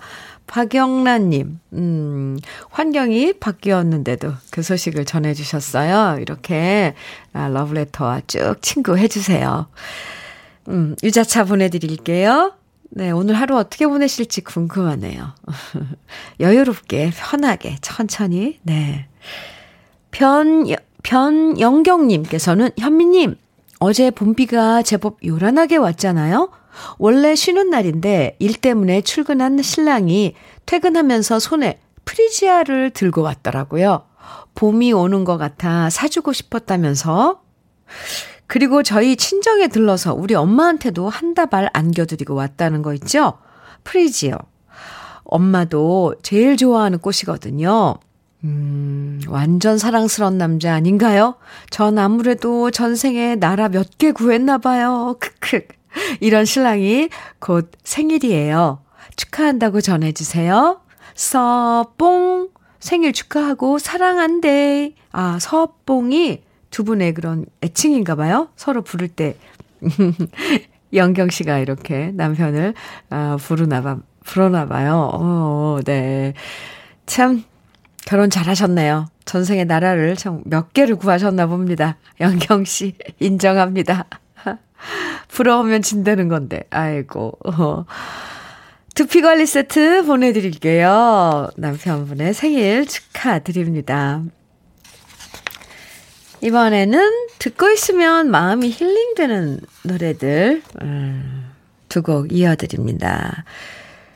박영란님, 0.49 1.59
음, 1.73 2.39
환경이 2.71 3.33
바뀌었는데도 3.33 4.33
그 4.49 4.63
소식을 4.63 5.05
전해주셨어요. 5.05 6.19
이렇게 6.19 6.95
아, 7.33 7.47
러브레터와 7.49 8.21
쭉 8.25 8.55
친구 8.61 8.97
해주세요. 8.97 9.67
음, 10.69 10.95
유자차 11.03 11.43
보내드릴게요. 11.43 12.53
네, 12.89 13.11
오늘 13.11 13.35
하루 13.35 13.57
어떻게 13.57 13.85
보내실지 13.85 14.41
궁금하네요. 14.41 15.33
여유롭게, 16.41 17.11
편하게, 17.15 17.77
천천히, 17.81 18.57
네. 18.63 19.07
변, 20.09 20.65
변영경님께서는, 21.03 22.71
현미님, 22.79 23.35
어제 23.79 24.09
봄비가 24.09 24.81
제법 24.81 25.23
요란하게 25.23 25.77
왔잖아요? 25.77 26.49
원래 26.97 27.35
쉬는 27.35 27.69
날인데 27.69 28.37
일 28.39 28.53
때문에 28.55 29.01
출근한 29.01 29.61
신랑이 29.61 30.35
퇴근하면서 30.65 31.39
손에 31.39 31.79
프리지아를 32.05 32.91
들고 32.91 33.21
왔더라고요. 33.21 34.03
봄이 34.55 34.93
오는 34.93 35.23
것 35.23 35.37
같아 35.37 35.89
사주고 35.89 36.33
싶었다면서. 36.33 37.41
그리고 38.47 38.81
저희 38.83 39.15
친정에 39.15 39.67
들러서 39.67 40.13
우리 40.13 40.33
엄마한테도 40.35 41.07
한 41.07 41.33
다발 41.35 41.69
안겨드리고 41.73 42.33
왔다는 42.33 42.81
거 42.81 42.93
있죠? 42.95 43.33
프리지어. 43.83 44.37
엄마도 45.23 46.15
제일 46.23 46.57
좋아하는 46.57 46.97
꽃이거든요. 46.99 47.95
음, 48.45 49.19
완전 49.27 49.77
사랑스러운 49.77 50.37
남자 50.37 50.73
아닌가요? 50.73 51.35
전 51.69 51.99
아무래도 51.99 52.71
전생에 52.71 53.35
나라 53.35 53.69
몇 53.69 53.85
개 53.97 54.11
구했나 54.11 54.57
봐요. 54.57 55.15
크크. 55.19 55.67
이런 56.19 56.45
신랑이 56.45 57.09
곧 57.39 57.71
생일이에요. 57.83 58.81
축하한다고 59.15 59.81
전해주세요. 59.81 60.81
서뽕 61.15 62.49
생일 62.79 63.13
축하하고 63.13 63.77
사랑한대. 63.79 64.93
아, 65.11 65.37
서뽕이 65.39 66.43
두 66.69 66.83
분의 66.83 67.13
그런 67.13 67.45
애칭인가 67.63 68.15
봐요. 68.15 68.49
서로 68.55 68.81
부를 68.81 69.07
때. 69.07 69.35
영경 70.93 71.29
씨가 71.29 71.59
이렇게 71.59 72.11
남편을 72.13 72.73
아, 73.09 73.37
부르나 73.39 73.81
봐, 73.81 73.97
부르나 74.23 74.65
봐요. 74.65 75.09
어, 75.13 75.79
네. 75.85 76.33
참 77.05 77.43
결혼 78.05 78.29
잘하셨네요. 78.29 79.07
전생의 79.25 79.65
나라를 79.65 80.15
참 80.15 80.41
몇 80.45 80.73
개를 80.73 80.95
구하셨나 80.95 81.45
봅니다. 81.47 81.97
영경 82.19 82.65
씨 82.65 82.95
인정합니다. 83.19 84.07
부러우면 85.29 85.81
진다는 85.81 86.27
건데. 86.27 86.63
아이고. 86.69 87.37
어. 87.45 87.85
두피 88.95 89.21
관리 89.21 89.45
세트 89.45 90.05
보내드릴게요. 90.05 91.49
남편분의 91.55 92.33
생일 92.33 92.85
축하드립니다. 92.85 94.21
이번에는 96.41 97.27
듣고 97.37 97.69
있으면 97.69 98.29
마음이 98.31 98.69
힐링되는 98.71 99.59
노래들 99.83 100.61
음, 100.81 101.51
두 101.89 102.06
곡 102.06 102.31
이어드립니다. 102.31 103.45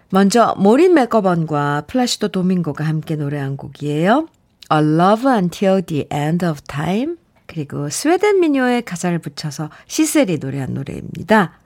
먼저 0.10 0.54
모린 0.58 0.94
맥거번과 0.94 1.84
플라시도 1.88 2.28
도밍고가 2.30 2.84
함께 2.84 3.16
노래한 3.16 3.58
곡이에요. 3.58 4.28
A 4.72 4.80
Love 4.80 5.32
Until 5.32 5.82
the 5.82 6.08
End 6.12 6.46
of 6.46 6.62
Time 6.62 7.18
그리고 7.54 7.90
스웨덴 7.90 8.40
민요에 8.40 8.82
가사를 8.82 9.20
붙여서 9.20 9.70
시셀이 9.88 10.40
노래한 10.40 10.74
노래입니다. 10.74 11.60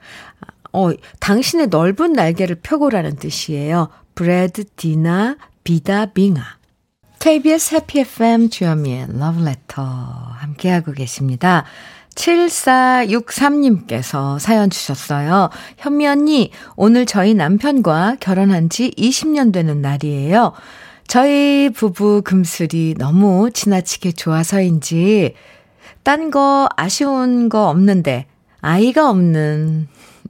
어, 0.73 0.89
당신의 1.19 1.67
넓은 1.67 2.11
날개를 2.13 2.57
펴고라는 2.61 3.15
뜻이에요. 3.15 3.89
Bred 4.15 4.65
dina 4.75 5.37
비다 5.63 6.07
빙하 6.07 6.43
KBS 7.19 7.75
해피 7.75 7.99
FM 8.01 8.49
주현미의 8.49 9.17
러브레터 9.17 9.81
함께하고 9.81 10.91
계십니다. 10.91 11.63
7463님께서 12.15 14.39
사연 14.39 14.69
주셨어요. 14.69 15.49
현미 15.77 16.05
언니, 16.07 16.51
오늘 16.75 17.05
저희 17.05 17.33
남편과 17.33 18.17
결혼한 18.19 18.67
지 18.69 18.91
20년 18.97 19.53
되는 19.53 19.81
날이에요. 19.81 20.51
저희 21.07 21.69
부부 21.69 22.23
금슬이 22.23 22.95
너무 22.97 23.51
지나치게 23.51 24.11
좋아서인지, 24.13 25.35
딴 26.07 26.31
거 26.31 26.69
아쉬운 26.77 27.49
거 27.49 27.67
없는데, 27.67 28.27
아이가 28.61 29.09
없는 29.09 29.89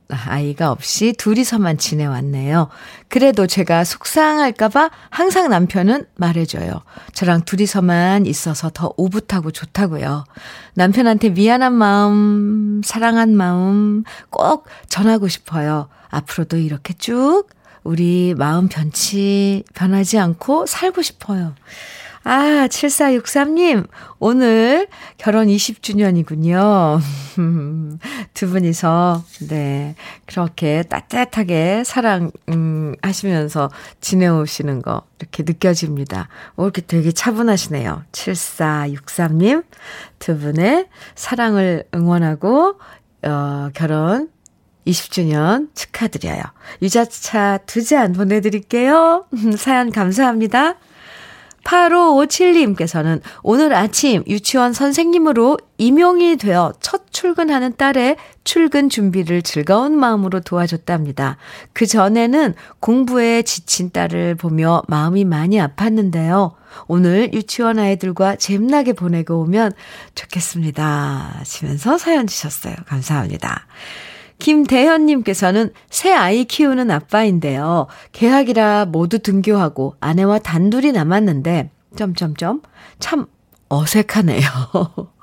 아이가 0.09 0.71
없이 0.71 1.13
둘이서만 1.15 1.77
지내왔네요. 1.77 2.69
그래도 3.09 3.45
제가 3.45 3.83
속상할까봐 3.83 4.89
항상 5.11 5.51
남편은 5.51 6.07
말해줘요. 6.15 6.81
저랑 7.13 7.45
둘이서만 7.45 8.25
있어서 8.25 8.71
더 8.73 8.91
오붓하고 8.97 9.51
좋다고요. 9.51 10.23
남편한테 10.73 11.29
미안한 11.29 11.73
마음, 11.73 12.81
사랑한 12.83 13.37
마음 13.37 14.03
꼭 14.31 14.65
전하고 14.89 15.27
싶어요. 15.27 15.89
앞으로도 16.09 16.57
이렇게 16.57 16.95
쭉 16.95 17.43
우리 17.83 18.33
마음 18.35 18.67
변치, 18.67 19.63
변하지 19.75 20.17
않고 20.17 20.65
살고 20.65 21.03
싶어요. 21.03 21.53
아, 22.29 22.67
7463님, 22.67 23.87
오늘 24.19 24.87
결혼 25.17 25.47
20주년이군요. 25.47 26.99
두 28.33 28.49
분이서, 28.49 29.23
네, 29.47 29.95
그렇게 30.25 30.83
따뜻하게 30.83 31.85
사랑, 31.85 32.31
음, 32.49 32.95
하시면서 33.01 33.69
지내오시는 34.01 34.81
거, 34.81 35.03
이렇게 35.21 35.43
느껴집니다. 35.43 36.27
오, 36.57 36.63
이렇게 36.63 36.81
되게 36.81 37.13
차분하시네요. 37.13 38.03
7463님, 38.11 39.63
두 40.19 40.37
분의 40.37 40.87
사랑을 41.15 41.85
응원하고, 41.95 42.77
어, 43.23 43.69
결혼 43.73 44.27
20주년 44.85 45.73
축하드려요. 45.75 46.41
유자차 46.81 47.59
두 47.65 47.85
잔 47.85 48.11
보내드릴게요. 48.11 49.27
사연 49.57 49.91
감사합니다. 49.91 50.75
8557님께서는 51.67 53.21
오늘 53.43 53.73
아침 53.73 54.23
유치원 54.27 54.73
선생님으로 54.73 55.57
임용이 55.77 56.37
되어 56.37 56.73
첫 56.79 57.11
출근하는 57.11 57.75
딸의 57.75 58.15
출근 58.43 58.89
준비를 58.89 59.41
즐거운 59.41 59.97
마음으로 59.97 60.39
도와줬답니다. 60.39 61.37
그 61.73 61.85
전에는 61.85 62.53
공부에 62.79 63.41
지친 63.41 63.91
딸을 63.91 64.35
보며 64.35 64.81
마음이 64.87 65.25
많이 65.25 65.57
아팠는데요. 65.57 66.53
오늘 66.87 67.33
유치원 67.33 67.79
아이들과 67.79 68.37
잼나게 68.37 68.93
보내고 68.93 69.39
오면 69.41 69.73
좋겠습니다. 70.15 71.33
하시면서 71.39 71.97
사연 71.97 72.27
주셨어요. 72.27 72.75
감사합니다. 72.85 73.65
김대현님께서는 74.39 75.71
새 75.89 76.13
아이 76.13 76.45
키우는 76.45 76.91
아빠인데요. 76.91 77.87
개학이라 78.11 78.85
모두 78.85 79.19
등교하고 79.19 79.95
아내와 79.99 80.39
단둘이 80.39 80.91
남았는데, 80.91 81.71
점점점, 81.95 82.61
참 82.99 83.25
어색하네요. 83.69 84.41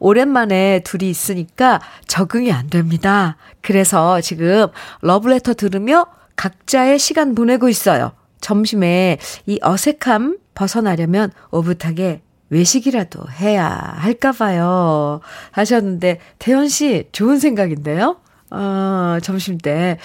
오랜만에 0.00 0.80
둘이 0.84 1.08
있으니까 1.08 1.80
적응이 2.06 2.52
안 2.52 2.68
됩니다. 2.68 3.36
그래서 3.60 4.20
지금 4.20 4.66
러브레터 5.00 5.54
들으며 5.54 6.06
각자의 6.36 6.98
시간 6.98 7.34
보내고 7.34 7.68
있어요. 7.68 8.12
점심에 8.40 9.18
이 9.46 9.58
어색함 9.62 10.38
벗어나려면 10.54 11.30
오붓하게 11.50 12.22
외식이라도 12.52 13.24
해야 13.40 13.66
할까 13.66 14.30
봐요. 14.32 15.20
하셨는데, 15.52 16.20
태연 16.38 16.68
씨, 16.68 17.08
좋은 17.12 17.38
생각인데요? 17.38 18.18
어, 18.50 19.18
점심 19.22 19.56
때, 19.56 19.98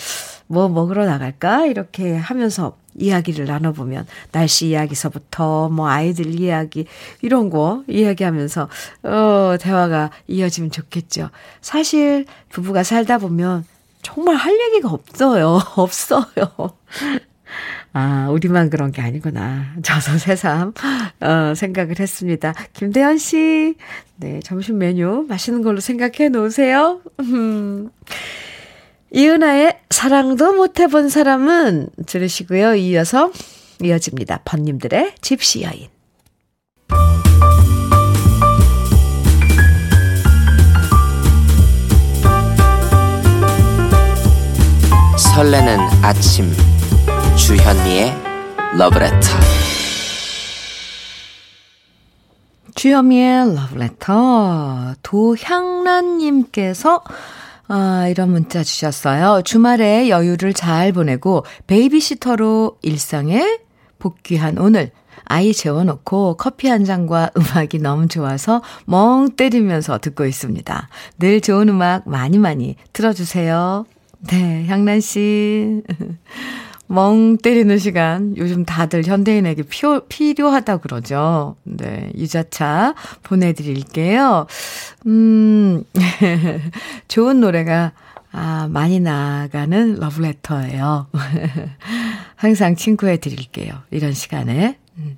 뭐 0.48 0.70
먹으러 0.70 1.06
나갈까? 1.06 1.66
이렇게 1.66 2.16
하면서 2.16 2.78
이야기를 2.96 3.46
나눠보면 3.46 4.08
날씨 4.32 4.68
이야기서부터 4.68 5.70
뭐 5.70 5.90
아이들 5.90 6.40
이야기 6.40 6.88
이런 7.22 7.50
거 7.50 7.84
이야기하면서 7.88 8.70
어 9.04 9.56
대화가 9.60 10.10
이어지면 10.28 10.72
좋겠죠. 10.72 11.30
사실 11.62 12.26
부부가 12.50 12.82
살다 12.84 13.20
보면 13.20 13.66
정말 14.02 14.36
할 14.36 14.58
얘기가 14.60 14.90
없어요. 14.90 15.60
없어요. 15.76 16.24
아, 17.94 18.28
우리만 18.30 18.70
그런 18.70 18.92
게 18.92 19.02
아니구나. 19.02 19.74
저도 19.82 20.18
새삼, 20.18 20.74
어, 21.22 21.54
생각을 21.56 22.00
했습니다. 22.00 22.54
김대현 22.74 23.18
씨, 23.18 23.76
네, 24.18 24.40
점심 24.44 24.78
메뉴 24.78 25.26
맛있는 25.28 25.62
걸로 25.64 25.80
생각해 25.80 26.30
놓으세요. 26.30 27.02
음. 27.20 27.90
이은아의 29.12 29.80
사랑도 29.90 30.54
못 30.54 30.80
해본 30.80 31.10
사람은 31.10 31.90
들으시고요. 32.06 32.76
이어서 32.76 33.32
이어집니다. 33.82 34.42
번님들의 34.44 35.16
집시 35.22 35.64
여인. 35.64 35.88
설레는 45.18 45.80
아침 46.02 46.52
주현미의 47.38 48.14
러브레터 48.78 49.18
주현미의 52.76 53.56
러브레터 53.56 54.96
도향란님께서 55.04 57.04
아, 57.70 58.08
이런 58.10 58.32
문자 58.32 58.64
주셨어요. 58.64 59.42
주말에 59.44 60.10
여유를 60.10 60.54
잘 60.54 60.92
보내고 60.92 61.46
베이비시터로 61.68 62.78
일상에 62.82 63.60
복귀한 64.00 64.58
오늘 64.58 64.92
아이 65.26 65.54
재워놓고 65.54 66.38
커피 66.38 66.70
한 66.70 66.86
잔과 66.86 67.30
음악이 67.38 67.80
너무 67.80 68.08
좋아서 68.08 68.64
멍 68.86 69.30
때리면서 69.36 70.00
듣고 70.00 70.26
있습니다. 70.26 70.90
늘 71.20 71.42
좋은 71.42 71.70
음악 71.70 72.10
많이 72.10 72.40
많이 72.40 72.76
들어주세요. 72.94 73.86
네, 74.28 74.66
향란 74.68 75.02
씨. 75.02 75.84
멍 76.88 77.38
때리는 77.38 77.78
시간 77.78 78.36
요즘 78.38 78.66
다들 78.66 79.04
현대인에게 79.06 79.64
필요, 79.64 80.02
필요하다 80.08 80.78
그러죠. 80.78 81.56
네, 81.64 82.12
유자차 82.16 82.96
보내드릴게요. 83.24 84.48
음, 85.06 85.84
좋은 87.08 87.42
노래가 87.42 87.92
아, 88.32 88.68
많이 88.70 89.00
나가는 89.00 89.96
러브레터예요. 89.96 91.08
항상 92.36 92.76
친구해 92.76 93.18
드릴게요. 93.18 93.74
이런 93.90 94.14
시간에. 94.14 94.78
음. 94.98 95.18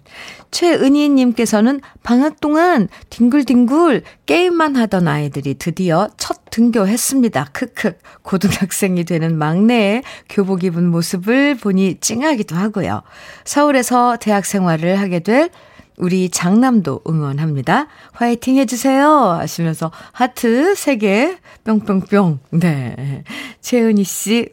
최은희님께서는 0.52 1.82
방학 2.04 2.40
동안 2.40 2.90
뒹굴뒹굴 3.10 4.04
게임만 4.26 4.76
하던 4.76 5.08
아이들이 5.08 5.54
드디어 5.54 6.10
첫 6.18 6.50
등교했습니다. 6.50 7.50
크크. 7.54 7.94
고등학생이 8.24 9.06
되는 9.06 9.38
막내의 9.38 10.04
교복 10.28 10.64
입은 10.64 10.90
모습을 10.90 11.56
보니 11.56 12.00
찡하기도 12.02 12.56
하고요. 12.56 13.04
서울에서 13.46 14.18
대학 14.20 14.46
생활을 14.46 15.00
하게 15.00 15.20
될 15.20 15.50
우리 15.98 16.30
장남도 16.30 17.02
응원합니다. 17.08 17.88
화이팅 18.14 18.56
해주세요. 18.56 19.08
하시면서 19.10 19.92
하트 20.14 20.74
3개 20.74 21.38
뿅뿅뿅. 21.66 22.40
네. 22.52 23.24
최은희 23.62 24.04
씨. 24.06 24.50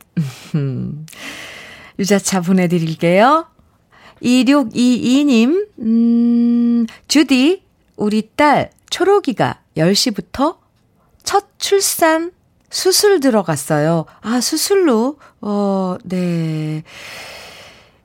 유자차 1.98 2.40
보내드릴게요. 2.40 3.46
2622님, 4.22 5.68
음, 5.80 6.86
주디, 7.08 7.62
우리 7.96 8.30
딸 8.36 8.70
초록이가 8.90 9.60
10시부터 9.76 10.56
첫 11.22 11.46
출산 11.58 12.32
수술 12.70 13.20
들어갔어요. 13.20 14.06
아, 14.20 14.40
수술로, 14.40 15.18
어, 15.40 15.96
네. 16.04 16.82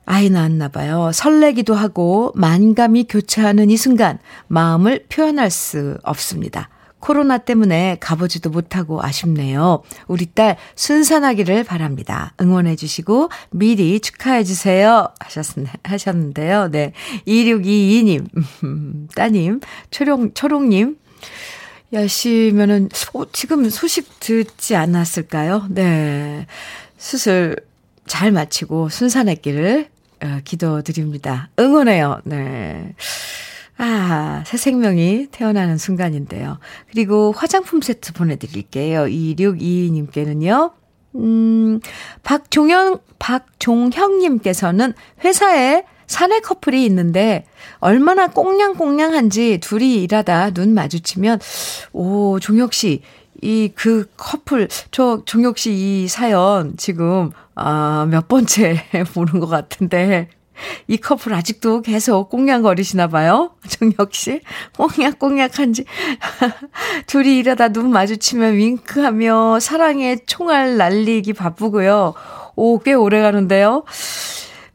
아이 0.04 0.30
낳았나 0.30 0.68
봐요. 0.68 1.10
설레기도 1.12 1.74
하고 1.74 2.32
만감이 2.34 3.04
교차하는 3.08 3.70
이 3.70 3.76
순간 3.76 4.18
마음을 4.48 5.06
표현할 5.08 5.50
수 5.50 5.98
없습니다. 6.02 6.68
코로나 7.02 7.36
때문에 7.36 7.96
가보지도 7.98 8.48
못하고 8.48 9.02
아쉽네요. 9.02 9.82
우리 10.06 10.26
딸 10.26 10.56
순산하기를 10.76 11.64
바랍니다. 11.64 12.32
응원해 12.40 12.76
주시고 12.76 13.28
미리 13.50 13.98
축하해 13.98 14.44
주세요. 14.44 15.08
하셨, 15.18 15.56
하셨는데요. 15.82 16.70
네. 16.70 16.92
2622님, 17.26 18.26
따님, 19.16 19.60
초롱, 19.90 20.32
초롱님. 20.32 20.96
야시면은, 21.92 22.88
어, 23.14 23.30
지금 23.32 23.68
소식 23.68 24.20
듣지 24.20 24.76
않았을까요? 24.76 25.66
네. 25.70 26.46
수술 26.96 27.56
잘 28.06 28.30
마치고 28.30 28.88
순산했기를 28.88 29.88
어, 30.22 30.38
기도드립니다. 30.44 31.50
응원해요. 31.58 32.20
네. 32.24 32.94
아, 33.84 34.44
새 34.46 34.56
생명이 34.56 35.26
태어나는 35.32 35.76
순간인데요. 35.76 36.58
그리고 36.90 37.32
화장품 37.36 37.80
세트 37.80 38.12
보내드릴게요. 38.12 39.06
2622님께는요. 39.06 40.72
음, 41.16 41.80
박종현, 42.22 43.00
박종형님께서는 43.18 44.94
회사에 45.24 45.82
사내 46.06 46.38
커플이 46.38 46.84
있는데 46.86 47.44
얼마나 47.80 48.28
꽁냥꽁냥한지 48.28 49.58
둘이 49.60 50.02
일하다 50.04 50.50
눈 50.50 50.74
마주치면 50.74 51.40
오 51.92 52.38
종혁 52.38 52.74
씨 52.74 53.02
이 53.42 53.70
그 53.74 54.08
커플 54.16 54.68
저 54.92 55.22
종혁 55.24 55.58
씨 55.58 55.72
이 55.72 56.08
사연 56.08 56.76
지금 56.76 57.30
아몇 57.54 58.28
번째 58.28 58.84
보는 59.14 59.40
것 59.40 59.48
같은데 59.48 60.28
이 60.88 60.96
커플 60.96 61.34
아직도 61.34 61.82
계속 61.82 62.28
꽁냥거리시나 62.30 63.08
봐요. 63.08 63.52
정혁 63.68 64.14
씨. 64.14 64.40
꽁냥꽁냥한 64.76 65.72
지. 65.72 65.84
둘이 67.06 67.38
이러다 67.38 67.68
눈 67.68 67.90
마주치면 67.90 68.54
윙크하며 68.54 69.60
사랑의 69.60 70.20
총알 70.26 70.76
날리기 70.76 71.32
바쁘고요. 71.32 72.14
오, 72.56 72.78
꽤 72.80 72.92
오래 72.92 73.22
가는데요. 73.22 73.84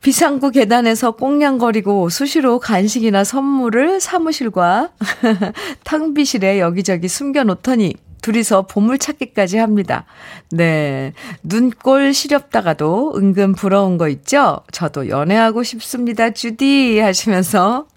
비상구 0.02 0.52
계단에서 0.52 1.12
꽁냥거리고 1.12 2.10
수시로 2.10 2.60
간식이나 2.60 3.24
선물을 3.24 4.00
사무실과 4.00 4.92
탕비실에 5.84 6.60
여기저기 6.60 7.08
숨겨놓더니 7.08 7.96
둘이서 8.22 8.68
보물 8.68 8.98
찾기까지 8.98 9.58
합니다. 9.58 10.06
네. 10.52 11.14
눈꼴 11.44 12.14
시렵다가도 12.14 13.14
은근 13.16 13.54
부러운 13.54 13.98
거 13.98 14.10
있죠? 14.10 14.62
저도 14.72 15.10
연애하고 15.10 15.64
싶습니다, 15.64 16.32
주디. 16.32 17.00
하시면서. 17.00 17.88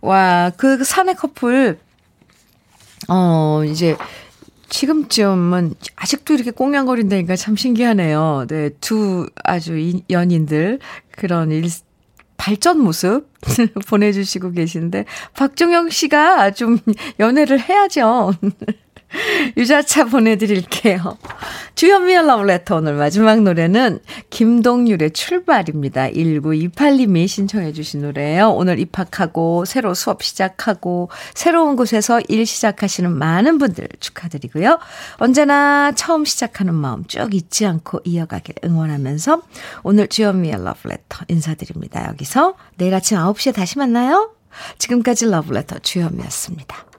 와, 0.00 0.50
그 0.56 0.82
사내 0.84 1.14
커플, 1.14 1.78
어, 3.08 3.62
이제, 3.64 3.96
지금쯤은 4.68 5.74
아직도 5.96 6.34
이렇게 6.34 6.50
꽁냥거린다니까 6.50 7.36
참 7.36 7.56
신기하네요. 7.56 8.46
네, 8.48 8.70
두 8.80 9.28
아주 9.44 10.00
연인들 10.10 10.80
그런 11.12 11.52
일, 11.52 11.68
발전 12.36 12.80
모습 12.80 13.28
보내주시고 13.86 14.52
계신데, 14.52 15.04
박종영 15.34 15.90
씨가 15.90 16.52
좀 16.52 16.78
연애를 17.20 17.60
해야죠. 17.60 18.32
유자차 19.56 20.04
보내드릴게요. 20.04 21.18
주현미의 21.74 22.26
러브레터 22.26 22.76
오늘 22.76 22.94
마지막 22.94 23.40
노래는 23.42 24.00
김동률의 24.30 25.12
출발입니다. 25.12 26.08
1928님이 26.08 27.26
신청해 27.28 27.72
주신 27.72 28.02
노래예요. 28.02 28.50
오늘 28.50 28.78
입학하고 28.78 29.64
새로 29.64 29.94
수업 29.94 30.22
시작하고 30.22 31.10
새로운 31.34 31.76
곳에서 31.76 32.20
일 32.28 32.46
시작하시는 32.46 33.10
많은 33.10 33.58
분들 33.58 33.88
축하드리고요. 34.00 34.78
언제나 35.16 35.92
처음 35.92 36.24
시작하는 36.24 36.74
마음 36.74 37.04
쭉 37.06 37.34
잊지 37.34 37.66
않고 37.66 38.00
이어가길 38.04 38.56
응원하면서 38.64 39.42
오늘 39.82 40.08
주현미의 40.08 40.64
러브레터 40.64 41.24
인사드립니다. 41.28 42.08
여기서 42.08 42.54
내일 42.76 42.94
아침 42.94 43.18
9시에 43.18 43.54
다시 43.54 43.78
만나요. 43.78 44.34
지금까지 44.78 45.26
러브레터 45.26 45.78
주현미였습니다. 45.80 46.91